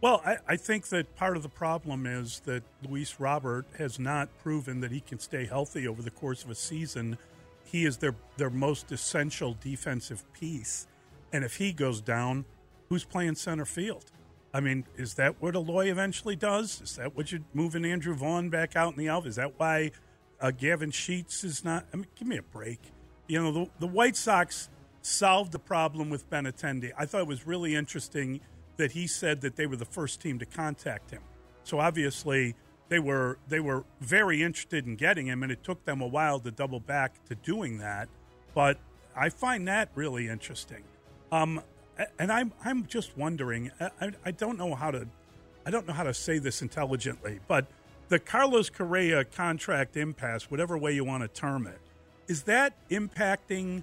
[0.00, 4.28] Well, I, I think that part of the problem is that Luis Robert has not
[4.38, 7.18] proven that he can stay healthy over the course of a season.
[7.64, 10.86] He is their their most essential defensive piece,
[11.32, 12.44] and if he goes down,
[12.88, 14.06] who's playing center field?
[14.52, 16.80] I mean, is that what Eloy eventually does?
[16.80, 19.30] Is that what you're moving Andrew Vaughn back out in the outfield?
[19.30, 19.90] Is that why
[20.40, 21.86] uh, Gavin Sheets is not?
[21.92, 22.80] I mean, give me a break.
[23.26, 24.70] You know, the, the White Sox
[25.02, 26.92] solved the problem with Benintendi.
[26.96, 28.40] I thought it was really interesting
[28.78, 31.22] that he said that they were the first team to contact him.
[31.64, 32.54] So obviously
[32.88, 36.40] they were they were very interested in getting him, and it took them a while
[36.40, 38.08] to double back to doing that.
[38.54, 38.78] But
[39.14, 40.84] I find that really interesting.
[41.30, 41.62] Um,
[42.18, 43.70] and I'm I'm just wondering.
[43.80, 45.06] I, I don't know how to
[45.66, 47.66] I don't know how to say this intelligently, but
[48.08, 51.78] the Carlos Correa contract impasse, whatever way you want to term it,
[52.26, 53.82] is that impacting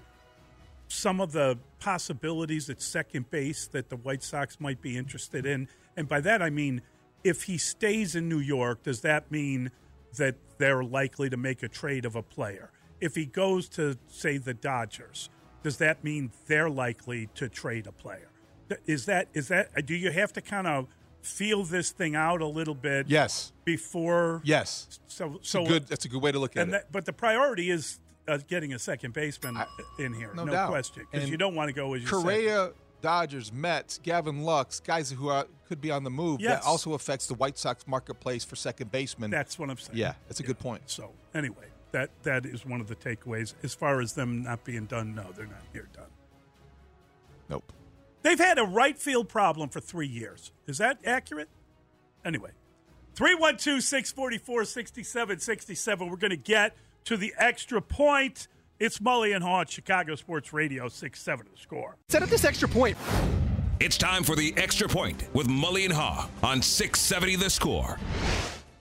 [0.87, 5.67] some of the possibilities at second base that the White Sox might be interested in?
[5.95, 6.81] And by that I mean,
[7.23, 9.71] if he stays in New York, does that mean
[10.17, 12.71] that they're likely to make a trade of a player?
[13.01, 15.29] If he goes to, say, the Dodgers,
[15.65, 18.29] does that mean they're likely to trade a player?
[18.85, 20.85] Is that is that do you have to kind of
[21.23, 23.07] feel this thing out a little bit?
[23.09, 23.51] Yes.
[23.63, 24.99] Before yes.
[25.07, 25.87] So so a good.
[25.87, 26.71] That's a good way to look at and it.
[26.73, 29.57] that, but the priority is uh, getting a second baseman
[29.97, 32.15] in here, no no, question, because you don't want to go as you said.
[32.15, 36.41] Correa, Dodgers, Mets, Gavin Lux, guys who are, could be on the move.
[36.41, 36.61] Yes.
[36.61, 39.31] That also affects the White Sox marketplace for second baseman.
[39.31, 39.97] That's what I'm saying.
[39.97, 40.83] Yeah, that's a good point.
[40.85, 43.53] So anyway, that that is one of the takeaways.
[43.63, 46.09] As far as them not being done, no, they're not near done.
[47.49, 47.71] Nope.
[48.21, 50.51] They've had a right field problem for three years.
[50.67, 51.47] Is that accurate?
[52.25, 52.51] Anyway,
[53.15, 56.09] 312 644 6767.
[56.09, 56.75] We're going to get
[57.05, 58.49] to the extra point.
[58.77, 61.95] It's Mully and Haugh at Chicago Sports Radio, 6 7 the score.
[62.09, 62.97] Set up this extra point.
[63.79, 67.99] It's time for the extra point with Mully and Haugh on 670 The Score.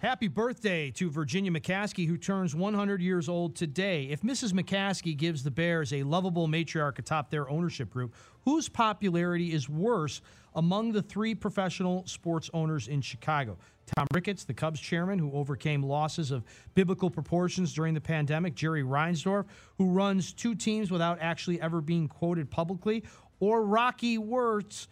[0.05, 4.05] Happy birthday to Virginia McCaskey, who turns 100 years old today.
[4.11, 4.53] If Mrs.
[4.53, 10.21] McCaskey gives the Bears a lovable matriarch atop their ownership group, whose popularity is worse
[10.57, 13.57] among the three professional sports owners in Chicago?
[13.97, 16.45] Tom Ricketts, the Cubs chairman, who overcame losses of
[16.75, 19.47] biblical proportions during the pandemic, Jerry Reinsdorf,
[19.79, 23.05] who runs two teams without actually ever being quoted publicly,
[23.41, 24.87] or Rocky Wirtz,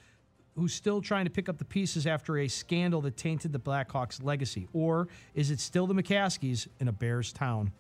[0.57, 4.23] who's still trying to pick up the pieces after a scandal that tainted the Blackhawks'
[4.23, 4.69] legacy?
[4.73, 7.73] Or is it still the McCaskeys in a Bears town?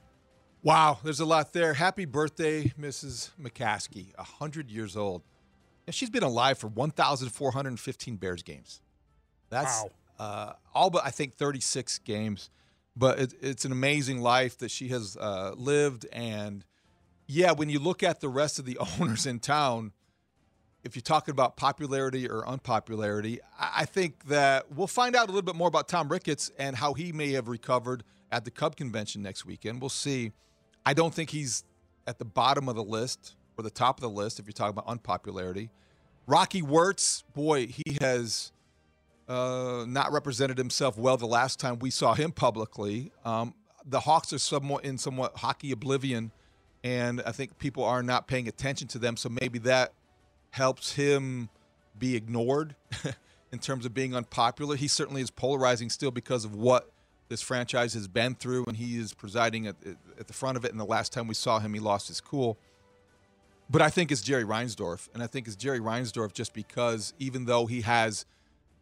[0.62, 1.74] Wow, there's a lot there.
[1.74, 3.30] Happy birthday, Mrs.
[3.40, 5.22] McCaskey, 100 years old.
[5.86, 8.80] And she's been alive for 1,415 Bears games.
[9.50, 9.84] That's
[10.20, 12.48] uh, all but, I think, 36 games.
[12.96, 16.06] But it, it's an amazing life that she has uh, lived.
[16.12, 16.64] And
[17.26, 19.92] yeah, when you look at the rest of the owners in town,
[20.84, 25.42] if you're talking about popularity or unpopularity, I think that we'll find out a little
[25.42, 28.02] bit more about Tom Ricketts and how he may have recovered
[28.32, 29.80] at the Cub convention next weekend.
[29.80, 30.32] We'll see.
[30.84, 31.64] I don't think he's
[32.06, 34.70] at the bottom of the list or the top of the list if you're talking
[34.70, 35.70] about unpopularity.
[36.26, 38.52] Rocky Wirtz, boy, he has
[39.28, 43.12] uh, not represented himself well the last time we saw him publicly.
[43.24, 43.54] Um,
[43.84, 46.32] the Hawks are somewhat in somewhat hockey oblivion,
[46.82, 49.16] and I think people are not paying attention to them.
[49.16, 49.92] So maybe that
[50.52, 51.48] helps him
[51.98, 52.76] be ignored
[53.52, 54.76] in terms of being unpopular.
[54.76, 56.90] He certainly is polarizing still because of what
[57.28, 59.76] this franchise has been through, and he is presiding at,
[60.18, 60.70] at the front of it.
[60.70, 62.58] And the last time we saw him, he lost his cool.
[63.70, 67.46] But I think it's Jerry Reinsdorf, and I think it's Jerry Reinsdorf just because even
[67.46, 68.26] though he has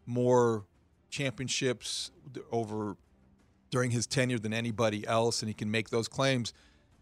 [0.06, 0.64] more
[1.10, 2.10] championships
[2.50, 2.96] over
[3.70, 6.52] during his tenure than anybody else, and he can make those claims,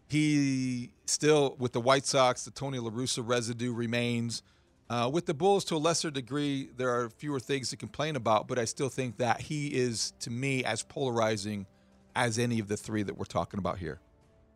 [0.07, 4.43] he still, with the White Sox, the Tony La Russa residue remains.
[4.89, 8.47] Uh, with the Bulls, to a lesser degree, there are fewer things to complain about,
[8.47, 11.67] but I still think that he is, to me, as polarizing
[12.15, 13.99] as any of the three that we're talking about here.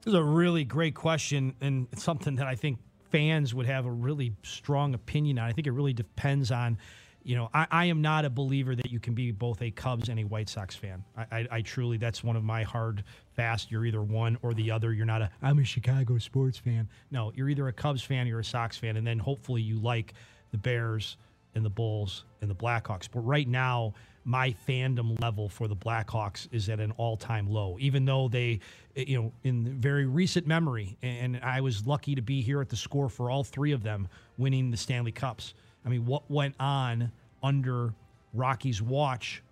[0.01, 2.79] This is a really great question, and something that I think
[3.11, 5.47] fans would have a really strong opinion on.
[5.47, 6.79] I think it really depends on,
[7.23, 10.09] you know, I, I am not a believer that you can be both a Cubs
[10.09, 11.03] and a White Sox fan.
[11.17, 13.03] I, I, I truly, that's one of my hard,
[13.33, 13.71] fast.
[13.71, 14.93] You're either one or the other.
[14.93, 16.89] You're not a, I'm a Chicago sports fan.
[17.11, 19.79] No, you're either a Cubs fan or you're a Sox fan, and then hopefully you
[19.79, 20.13] like
[20.51, 21.17] the Bears
[21.55, 23.07] and the Bulls and the Blackhawks.
[23.11, 23.93] But right now,
[24.25, 27.77] my fandom level for the Blackhawks is at an all-time low.
[27.79, 28.59] Even though they,
[28.95, 32.69] eh, you know, in very recent memory, and I was lucky to be here at
[32.69, 34.07] the score for all three of them
[34.37, 35.53] winning the Stanley Cups.
[35.85, 37.11] I mean, what went on
[37.41, 37.93] under
[38.33, 39.43] Rocky's watch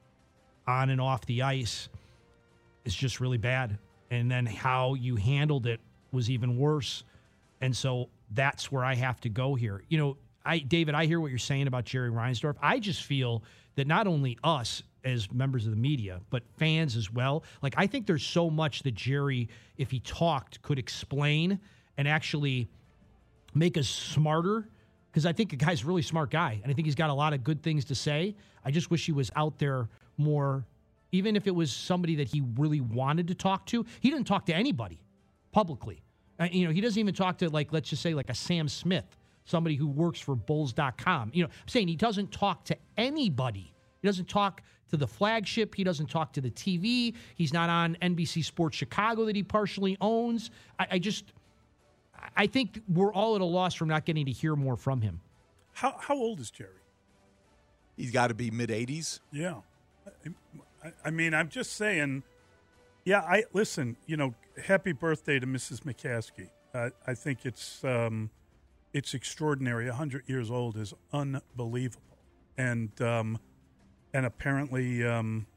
[0.68, 1.90] on and off the ice
[2.86, 3.78] is just really bad.
[4.10, 5.80] And then how you handled it
[6.12, 7.04] was even worse.
[7.62, 9.84] And so that's where I have to go here.
[9.90, 12.56] You know, I David, I hear what you're saying about Jerry Reinsdorf.
[12.62, 13.44] I just feel
[13.76, 17.44] that not only us as members of the media, but fans as well.
[17.62, 21.60] Like I think there's so much that Jerry, if he talked, could explain
[21.98, 22.68] and actually
[23.54, 24.68] make us smarter.
[25.12, 27.14] Because I think the guy's a really smart guy, and I think he's got a
[27.14, 28.36] lot of good things to say.
[28.64, 30.66] I just wish he was out there more,
[31.12, 33.86] even if it was somebody that he really wanted to talk to.
[34.00, 35.02] He didn't talk to anybody
[35.52, 36.02] publicly.
[36.40, 38.70] Uh, you know, he doesn't even talk to like let's just say like a Sam
[38.70, 41.32] Smith, somebody who works for Bulls.com.
[41.34, 43.74] You know, I'm saying he doesn't talk to anybody.
[44.02, 45.76] He doesn't talk to the flagship.
[45.76, 47.16] He doesn't talk to the TV.
[47.36, 50.52] He's not on NBC Sports Chicago that he partially owns.
[50.80, 51.34] I, I just,
[52.36, 55.22] I think we're all at a loss from not getting to hear more from him.
[55.74, 56.70] How how old is Jerry?
[57.98, 59.20] He's got to be mid 80s.
[59.32, 59.62] Yeah,
[60.84, 62.24] I, I mean, I'm just saying.
[63.04, 63.98] Yeah, I listen.
[64.06, 65.82] You know, happy birthday to Mrs.
[65.82, 66.50] McCaskey.
[66.74, 68.30] Uh, I think it's um,
[68.94, 69.90] it's extraordinary.
[69.90, 72.18] hundred years old is unbelievable,
[72.58, 73.40] and um,
[74.14, 75.48] and apparently um,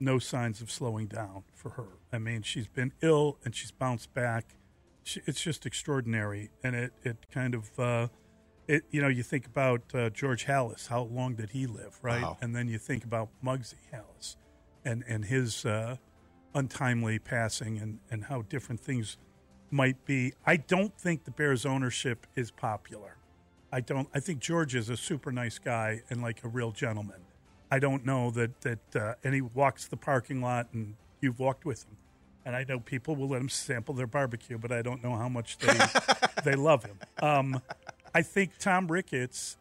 [0.00, 1.88] no signs of slowing down for her.
[2.12, 4.54] I mean, she's been ill and she's bounced back.
[5.16, 7.78] It's just extraordinary, and it it kind of.
[7.78, 8.08] Uh,
[8.66, 10.88] it, you know, you think about uh, George Halas.
[10.88, 12.20] How long did he live, right?
[12.20, 12.36] Wow.
[12.42, 14.36] And then you think about Muggsy Halas,
[14.84, 15.96] and and his uh,
[16.54, 19.16] untimely passing, and and how different things
[19.70, 20.34] might be.
[20.46, 23.16] I don't think the Bears ownership is popular.
[23.72, 24.08] I don't.
[24.14, 27.22] I think George is a super nice guy and like a real gentleman.
[27.70, 31.64] I don't know that that uh, and he walks the parking lot, and you've walked
[31.64, 31.96] with him.
[32.48, 35.28] And I know people will let him sample their barbecue, but I don't know how
[35.28, 35.78] much they
[36.44, 36.98] they love him.
[37.20, 37.60] Um,
[38.14, 39.58] I think Tom Ricketts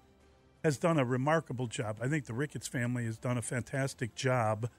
[0.63, 1.97] has done a remarkable job.
[2.01, 4.69] I think the Ricketts family has done a fantastic job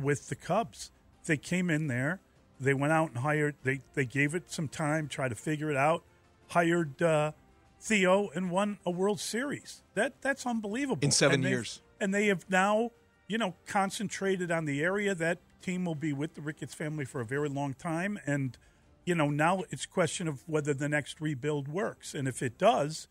[0.00, 0.90] with the Cubs.
[1.26, 2.20] They came in there,
[2.58, 3.56] they went out and hired.
[3.62, 6.02] They they gave it some time, tried to figure it out.
[6.48, 7.32] Hired uh,
[7.78, 9.82] Theo and won a World Series.
[9.92, 11.04] That that's unbelievable.
[11.04, 11.82] In seven And years.
[12.00, 12.92] and they have now,
[13.28, 15.14] you know, concentrated on the area.
[15.14, 18.58] That team will be with the Ricketts family for a very long time, and
[19.04, 22.58] you know, now it's a question of whether the next rebuild works, and if it
[22.58, 23.08] does,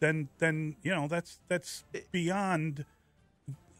[0.00, 2.84] then then you know that's that's beyond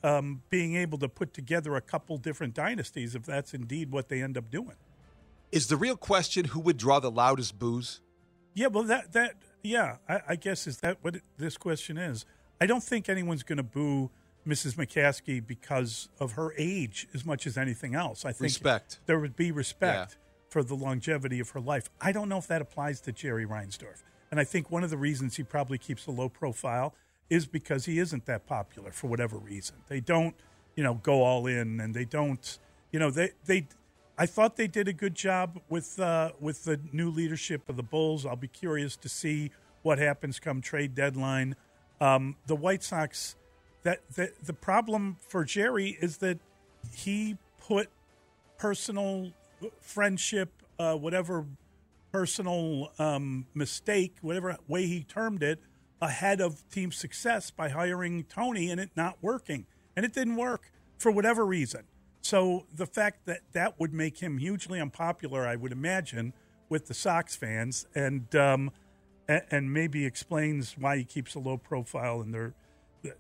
[0.03, 4.23] um, being able to put together a couple different dynasties if that's indeed what they
[4.23, 4.77] end up doing.
[5.53, 8.01] Is the real question who would draw the loudest booze?
[8.55, 12.25] Yeah, well, that that yeah, I, I guess is that what it, this question is.
[12.61, 14.11] I don't think anyone's going to boo
[14.47, 14.75] Mrs.
[14.75, 18.25] McCaskey because of her age as much as anything else.
[18.25, 19.01] I think Respect.
[19.07, 20.19] there would be respect
[20.49, 21.89] for the longevity of her life.
[22.01, 24.97] I don't know if that applies to Jerry Reinsdorf, and I think one of the
[24.97, 26.95] reasons he probably keeps a low profile
[27.31, 29.77] is because he isn't that popular for whatever reason.
[29.89, 30.35] They don't,
[30.77, 32.59] you know, go all in, and they don't,
[32.93, 33.67] you know, they they.
[34.17, 37.83] I thought they did a good job with uh, with the new leadership of the
[37.83, 38.25] Bulls.
[38.27, 39.51] I'll be curious to see
[39.83, 41.57] what happens come trade deadline.
[42.01, 43.37] Um, the White Sox.
[43.85, 46.39] That the, the problem for Jerry is that
[46.95, 47.89] he put
[48.59, 49.33] personal
[49.81, 51.47] friendship, uh, whatever
[52.13, 55.61] personal um, mistake, whatever way he termed it,
[56.01, 59.67] ahead of team success by hiring Tony and it not working.
[59.97, 61.85] And it didn't work for whatever reason.
[62.21, 66.33] So the fact that that would make him hugely unpopular, I would imagine,
[66.69, 68.71] with the Sox fans, and um,
[69.29, 72.55] and, maybe explains why he keeps a low profile and they're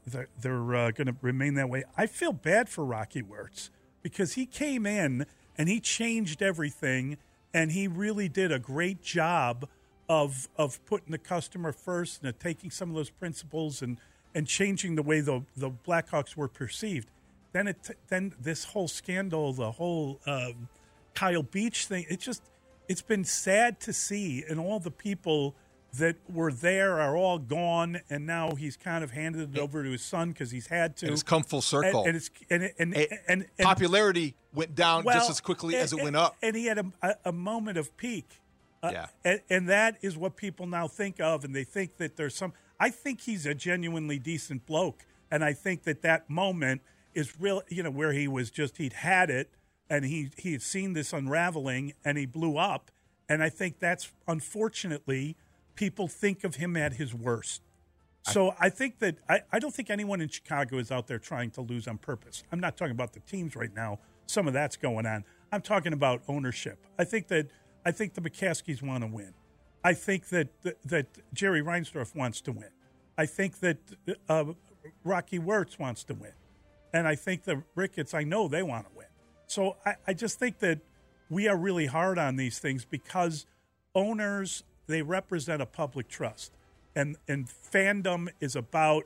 [0.07, 1.85] they're, they're uh, going to remain that way.
[1.97, 3.71] I feel bad for Rocky Wirtz
[4.03, 5.27] because he came in
[5.57, 7.17] and he changed everything,
[7.53, 9.69] and he really did a great job
[10.09, 13.99] of of putting the customer first and taking some of those principles and
[14.35, 17.09] and changing the way the the Blackhawks were perceived.
[17.53, 20.69] Then it then this whole scandal, the whole um,
[21.15, 22.43] Kyle Beach thing, it just
[22.89, 25.55] it's been sad to see, and all the people
[25.99, 29.91] that were there are all gone, and now he's kind of handed it over to
[29.91, 31.07] his son because he's had to.
[31.07, 32.01] And it's come full circle.
[32.01, 32.97] and, and it's and and,
[33.29, 36.37] and, and, Popularity went down well, just as quickly as it went up.
[36.43, 38.41] And he had a, a, a moment of peak.
[38.83, 39.07] Uh, Yeah.
[39.25, 42.53] And, and that is what people now think of, and they think that there's some.
[42.79, 46.83] I think he's a genuinely decent bloke, and I think that that moment
[47.15, 47.63] is real.
[47.69, 49.51] You know, where he was just he'd had it,
[49.89, 52.91] and he he had seen this unraveling, and he blew up.
[53.27, 55.37] And I think that's unfortunately
[55.75, 57.63] people think of him at his worst.
[58.23, 61.51] So I think that I, I don't think anyone in Chicago is out there trying
[61.53, 62.43] to lose on purpose.
[62.51, 63.99] I'm not talking about the teams right now.
[64.27, 65.25] Some of that's going on.
[65.53, 66.79] I'm talking about ownership.
[66.99, 67.49] I think that
[67.85, 69.35] I think the McCaskeys want to win.
[69.85, 72.71] I think that that, that Jerry Reinsdorf wants to win.
[73.19, 73.79] I think that
[74.29, 74.45] uh,
[75.05, 76.33] Rocky Wirtz wants to win.
[76.95, 79.07] And I think the Ricketts, I know they want to win.
[79.47, 80.81] So I, I just think that
[81.29, 83.47] we are really hard on these things because
[83.95, 86.53] owners, they represent a public trust.
[86.97, 89.05] And, and fandom is about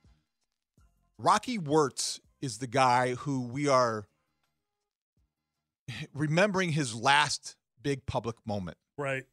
[1.17, 4.05] Rocky Wirtz is the guy who we are
[6.13, 8.77] remembering his last big public moment.
[8.97, 9.25] Right.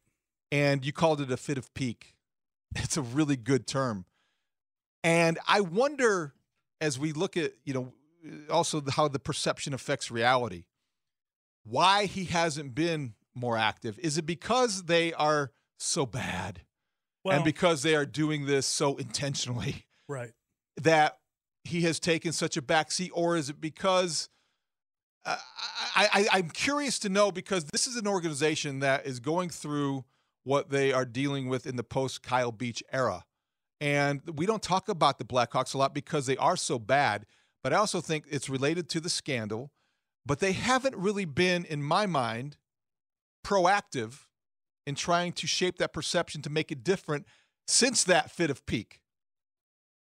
[0.51, 2.13] And you called it a fit of pique.
[2.75, 4.05] It's a really good term.
[5.03, 6.33] And I wonder
[6.81, 7.93] as we look at, you know,
[8.49, 10.65] also how the perception affects reality,
[11.63, 13.97] why he hasn't been more active.
[13.99, 16.61] Is it because they are so bad?
[17.23, 19.85] Well- and because they are doing this so intentionally?
[20.07, 20.31] Right.
[20.81, 21.17] that
[21.65, 24.29] he has taken such a backseat, or is it because
[25.25, 25.35] uh,
[25.95, 30.05] I, I, I'm curious to know because this is an organization that is going through
[30.47, 33.25] what they are dealing with in the post Kyle Beach era.
[33.81, 37.25] And we don't talk about the Blackhawks a lot because they are so bad,
[37.61, 39.71] but I also think it's related to the scandal.
[40.25, 42.55] But they haven't really been, in my mind,
[43.45, 44.21] proactive
[44.85, 47.25] in trying to shape that perception to make it different
[47.67, 49.01] since that fit of pique.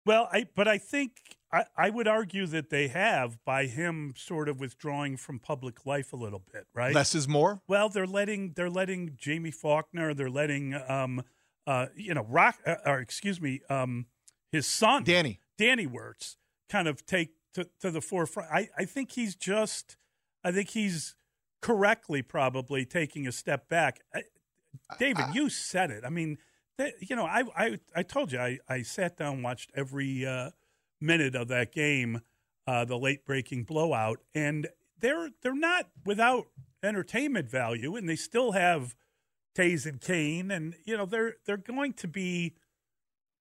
[0.04, 1.12] Well, I but I think
[1.56, 6.12] I, I would argue that they have by him sort of withdrawing from public life
[6.12, 6.94] a little bit, right?
[6.94, 7.60] Less is more.
[7.66, 11.22] Well, they're letting they're letting Jaime Faulkner, they're letting um
[11.66, 14.06] uh you know Rock uh, or excuse me um
[14.52, 16.36] his son Danny Danny Wirtz
[16.68, 18.50] kind of take to, to the forefront.
[18.52, 19.96] I I think he's just
[20.44, 21.14] I think he's
[21.62, 24.00] correctly probably taking a step back.
[24.14, 24.22] I,
[24.98, 26.04] David, you said it.
[26.04, 26.38] I mean,
[26.78, 30.50] that, you know, I, I I told you I, I sat down, watched every uh,
[31.00, 32.20] minute of that game,
[32.66, 34.68] uh, the late breaking blowout, and
[34.98, 36.46] they're they're not without
[36.82, 38.94] entertainment value, and they still have
[39.56, 42.54] Toews and Kane, and you know they're they're going to be.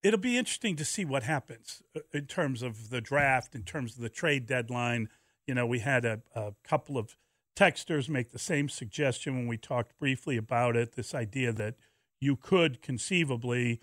[0.04, 3.96] It'll be interesting to see what happens uh, in terms of the draft, in terms
[3.96, 5.10] of the trade deadline.
[5.48, 7.16] You know, we had a, a couple of
[7.56, 10.96] texters make the same suggestion when we talked briefly about it.
[10.96, 11.76] This idea that
[12.20, 13.82] you could conceivably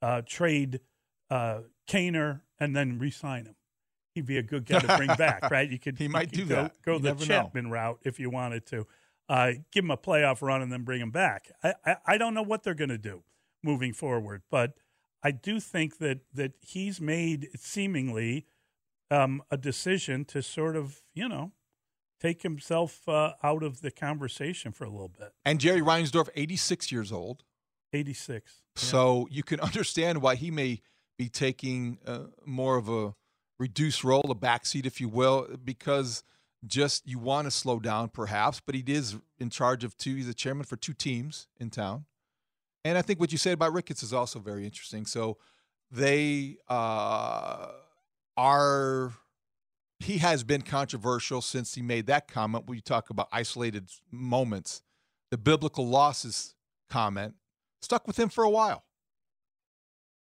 [0.00, 0.80] uh, trade
[1.30, 3.56] uh, Kaner and then re-sign him.
[4.14, 5.68] He'd be a good guy to bring back, right?
[5.68, 6.82] You could He might could do go, that.
[6.82, 7.26] Go You the never know.
[7.26, 8.86] Chapman route if you wanted to.
[9.28, 11.50] Uh, give him a playoff run and then bring him back.
[11.62, 13.22] I, I, I don't know what they're going to do
[13.62, 14.74] moving forward, but
[15.22, 18.46] I do think that that he's made seemingly
[19.10, 21.52] um, a decision to sort of you know
[22.20, 25.32] take himself uh, out of the conversation for a little bit.
[25.44, 27.44] And Jerry Reinsdorf, 86 years old.
[27.92, 28.62] 86.
[28.76, 30.80] So you can understand why he may
[31.16, 33.14] be taking uh, more of a
[33.58, 36.22] reduced role, a backseat, if you will, because
[36.66, 40.14] just you want to slow down perhaps, but he is in charge of two.
[40.14, 42.06] He's a chairman for two teams in town.
[42.84, 45.06] And I think what you said about Ricketts is also very interesting.
[45.06, 45.38] So
[45.90, 47.68] they uh,
[48.36, 49.12] are,
[50.00, 54.82] he has been controversial since he made that comment you talk about isolated moments.
[55.30, 56.54] The biblical losses
[56.90, 57.34] comment
[57.80, 58.84] stuck with him for a while.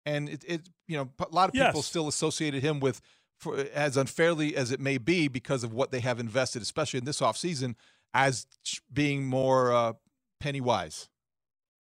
[0.07, 1.87] And it, it you know, a lot of people Yes.
[1.87, 3.01] still associated him with,
[3.39, 7.05] for, as unfairly as it may be, because of what they have invested, especially in
[7.05, 7.75] this offseason,
[8.13, 8.47] as
[8.93, 9.93] being more uh,
[10.41, 11.09] penny wise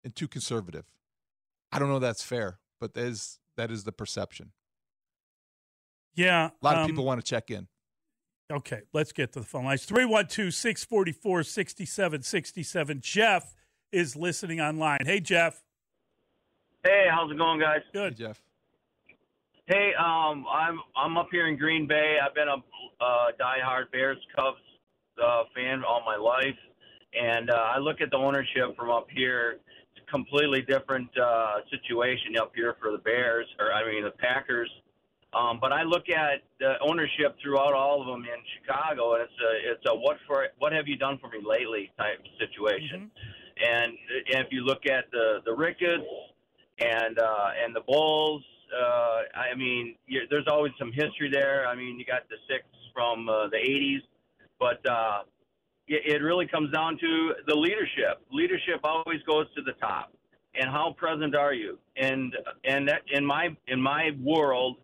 [0.02, 0.84] and too conservative.
[1.72, 4.52] I don't know that's fair, but that is that is the perception.
[6.14, 6.46] Yeah.
[6.46, 7.68] A lot of um, people want to check in.
[8.50, 9.84] Okay, let's get to the phone lines.
[9.84, 13.00] 312 644 6767.
[13.00, 13.54] Jeff
[13.90, 15.00] is listening online.
[15.04, 15.62] Hey, Jeff.
[16.86, 17.80] Hey, how's it going, guys?
[17.92, 18.40] Good, Jeff.
[19.66, 22.18] Hey, um, I'm I'm up here in Green Bay.
[22.24, 22.58] I've been a
[23.04, 24.60] uh, diehard Bears Cubs
[25.20, 26.54] uh, fan all my life,
[27.20, 29.58] and uh, I look at the ownership from up here.
[29.96, 34.12] It's a completely different uh, situation up here for the Bears, or I mean the
[34.12, 34.70] Packers.
[35.34, 39.40] Um, but I look at the ownership throughout all of them in Chicago, and it's
[39.42, 43.10] a it's a what for what have you done for me lately type situation.
[43.58, 43.92] And,
[44.32, 46.04] and if you look at the the Ricketts
[46.78, 48.42] and uh, and the Bulls,
[48.74, 49.96] uh, I mean,
[50.30, 51.66] there's always some history there.
[51.66, 52.64] I mean, you got the six
[52.94, 54.02] from uh, the '80s,
[54.58, 55.22] but uh,
[55.88, 58.22] it, it really comes down to the leadership.
[58.30, 60.12] Leadership always goes to the top,
[60.54, 61.78] and how present are you?
[61.96, 64.76] And and that, in my in my world,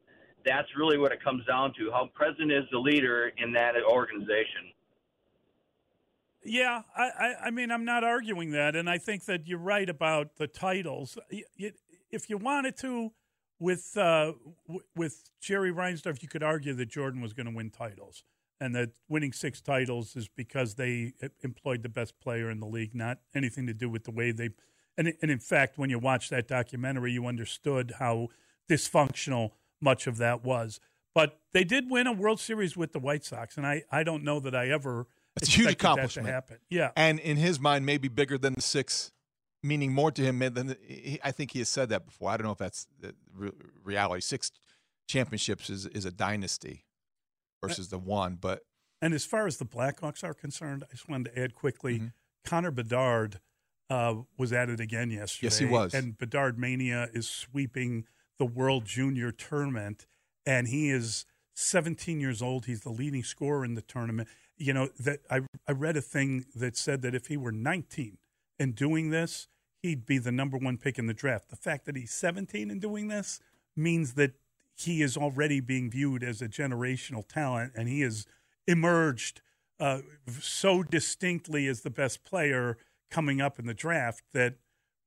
[0.45, 1.91] that's really what it comes down to.
[1.93, 4.73] How present is the leader in that organization?
[6.45, 9.89] Yeah, I, I, I mean, I'm not arguing that, and I think that you're right
[9.89, 11.17] about the titles.
[12.11, 13.13] If you wanted to,
[13.61, 14.33] with uh,
[14.97, 18.25] with Jerry Reinsdorf, you could argue that Jordan was going to win titles,
[18.61, 21.13] and that winning six titles is because they
[21.43, 24.51] employed the best player in the league, not anything to do with the way they.
[24.99, 28.29] And and in fact, when you watch that documentary, you understood how
[28.69, 30.81] dysfunctional much of that was.
[31.15, 34.25] But they did win a World Series with the White Sox, and I, I don't
[34.25, 36.27] know that I ever It's a huge accomplishment.
[36.27, 36.59] to happen.
[36.69, 39.13] Yeah, And in his mind, maybe bigger than the six,
[39.63, 42.31] meaning more to him than the, he, I think he has said that before.
[42.31, 42.87] I don't know if that's
[43.35, 43.53] re-
[43.83, 44.21] reality.
[44.21, 44.51] Six
[45.09, 46.85] championships is, is a dynasty
[47.63, 48.63] versus the one, but
[49.01, 52.07] And as far as the Blackhawks are concerned, I just wanted to add quickly Mm-hmm.
[52.45, 53.39] Connor Bedard
[53.89, 55.47] uh, was at it again yesterday.
[55.47, 55.95] Yes, he was.
[55.95, 58.05] And Bedard Mania is sweeping
[58.39, 60.07] the World Junior Tournament,
[60.45, 61.25] and he is
[61.55, 62.67] 17 years old.
[62.67, 64.29] He's the leading scorer in the tournament.
[64.59, 68.19] You know, that I, I read a thing that said that if he were 19
[68.59, 69.49] and doing this,
[69.83, 71.49] he'd be the number one pick in the draft.
[71.51, 73.41] The fact that he's 17 and doing this
[73.77, 74.33] means that
[74.75, 78.27] he is already being viewed as a generational talent, and he has
[78.67, 79.41] emerged
[79.81, 80.01] uh,
[80.41, 82.77] so distinctly as the best player
[83.11, 84.55] coming up in the draft that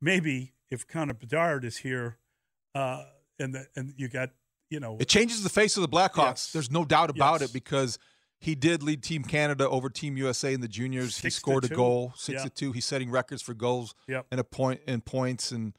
[0.01, 2.17] maybe if Connor Bedard is here,
[2.73, 3.05] uh,
[3.39, 4.31] and the, and you got
[4.69, 6.17] you know it changes the face of the Blackhawks.
[6.17, 6.51] Yes.
[6.51, 7.49] There's no doubt about Yes.
[7.49, 7.97] it because
[8.39, 11.17] he did lead Team Canada over Team USA in the juniors.
[11.17, 12.43] he Six to scored a goal, six Yeah.
[12.43, 12.71] to two.
[12.73, 14.27] He's setting records for goals Yep.
[14.31, 15.73] and a point and points and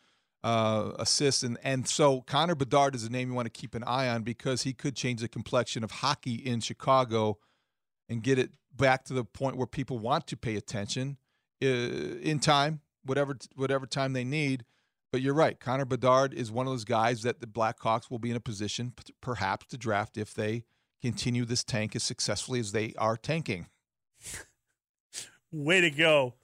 [0.45, 1.43] uh, assists.
[1.43, 4.23] And and so Connor Bedard is a name you want to keep an eye on
[4.23, 7.39] because he could change the complexion of hockey in Chicago
[8.09, 11.17] and get it back to the point where people want to pay attention
[11.63, 14.65] uh, in time, whatever whatever time they need.
[15.13, 15.59] But you're right.
[15.59, 18.93] Connor Bedard is one of those guys that the Blackhawks will be in a position,
[19.21, 20.65] perhaps, to draft if they
[21.07, 23.67] continue this tank as successfully as they are tanking.
[25.53, 26.35] Way to go.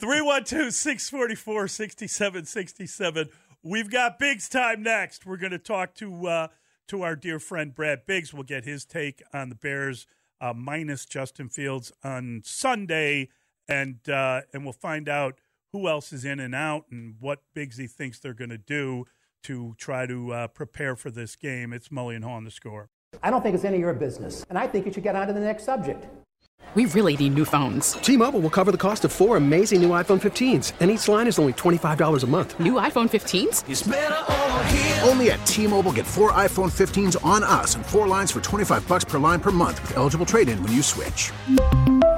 [0.00, 3.28] 312 644 6767.
[3.62, 5.24] We've got Biggs time next.
[5.24, 6.48] We're going to talk to uh,
[6.88, 8.34] to our dear friend Brad Biggs.
[8.34, 10.08] We'll get his take on the Bears
[10.40, 13.28] uh, minus Justin Fields on Sunday,
[13.68, 15.38] and uh, and we'll find out
[15.72, 19.04] who else is in and out and what Biggsy thinks they're going to do
[19.44, 21.72] to try to uh, prepare for this game.
[21.72, 22.90] It's Mully and Haugh on the score.
[23.22, 24.44] I don't think it's any of your business.
[24.48, 26.06] And I think you should get on to the next subject.
[26.74, 27.92] We really need new phones.
[27.94, 31.38] T-Mobile will cover the cost of four amazing new iPhone 15s, and each line is
[31.38, 32.58] only $25 a month.
[32.58, 35.06] New iPhone 15s?
[35.06, 39.04] Only at T-Mobile get four iPhone 15s on us and four lines for 25 bucks
[39.04, 41.30] per line per month with eligible trade-in when you switch.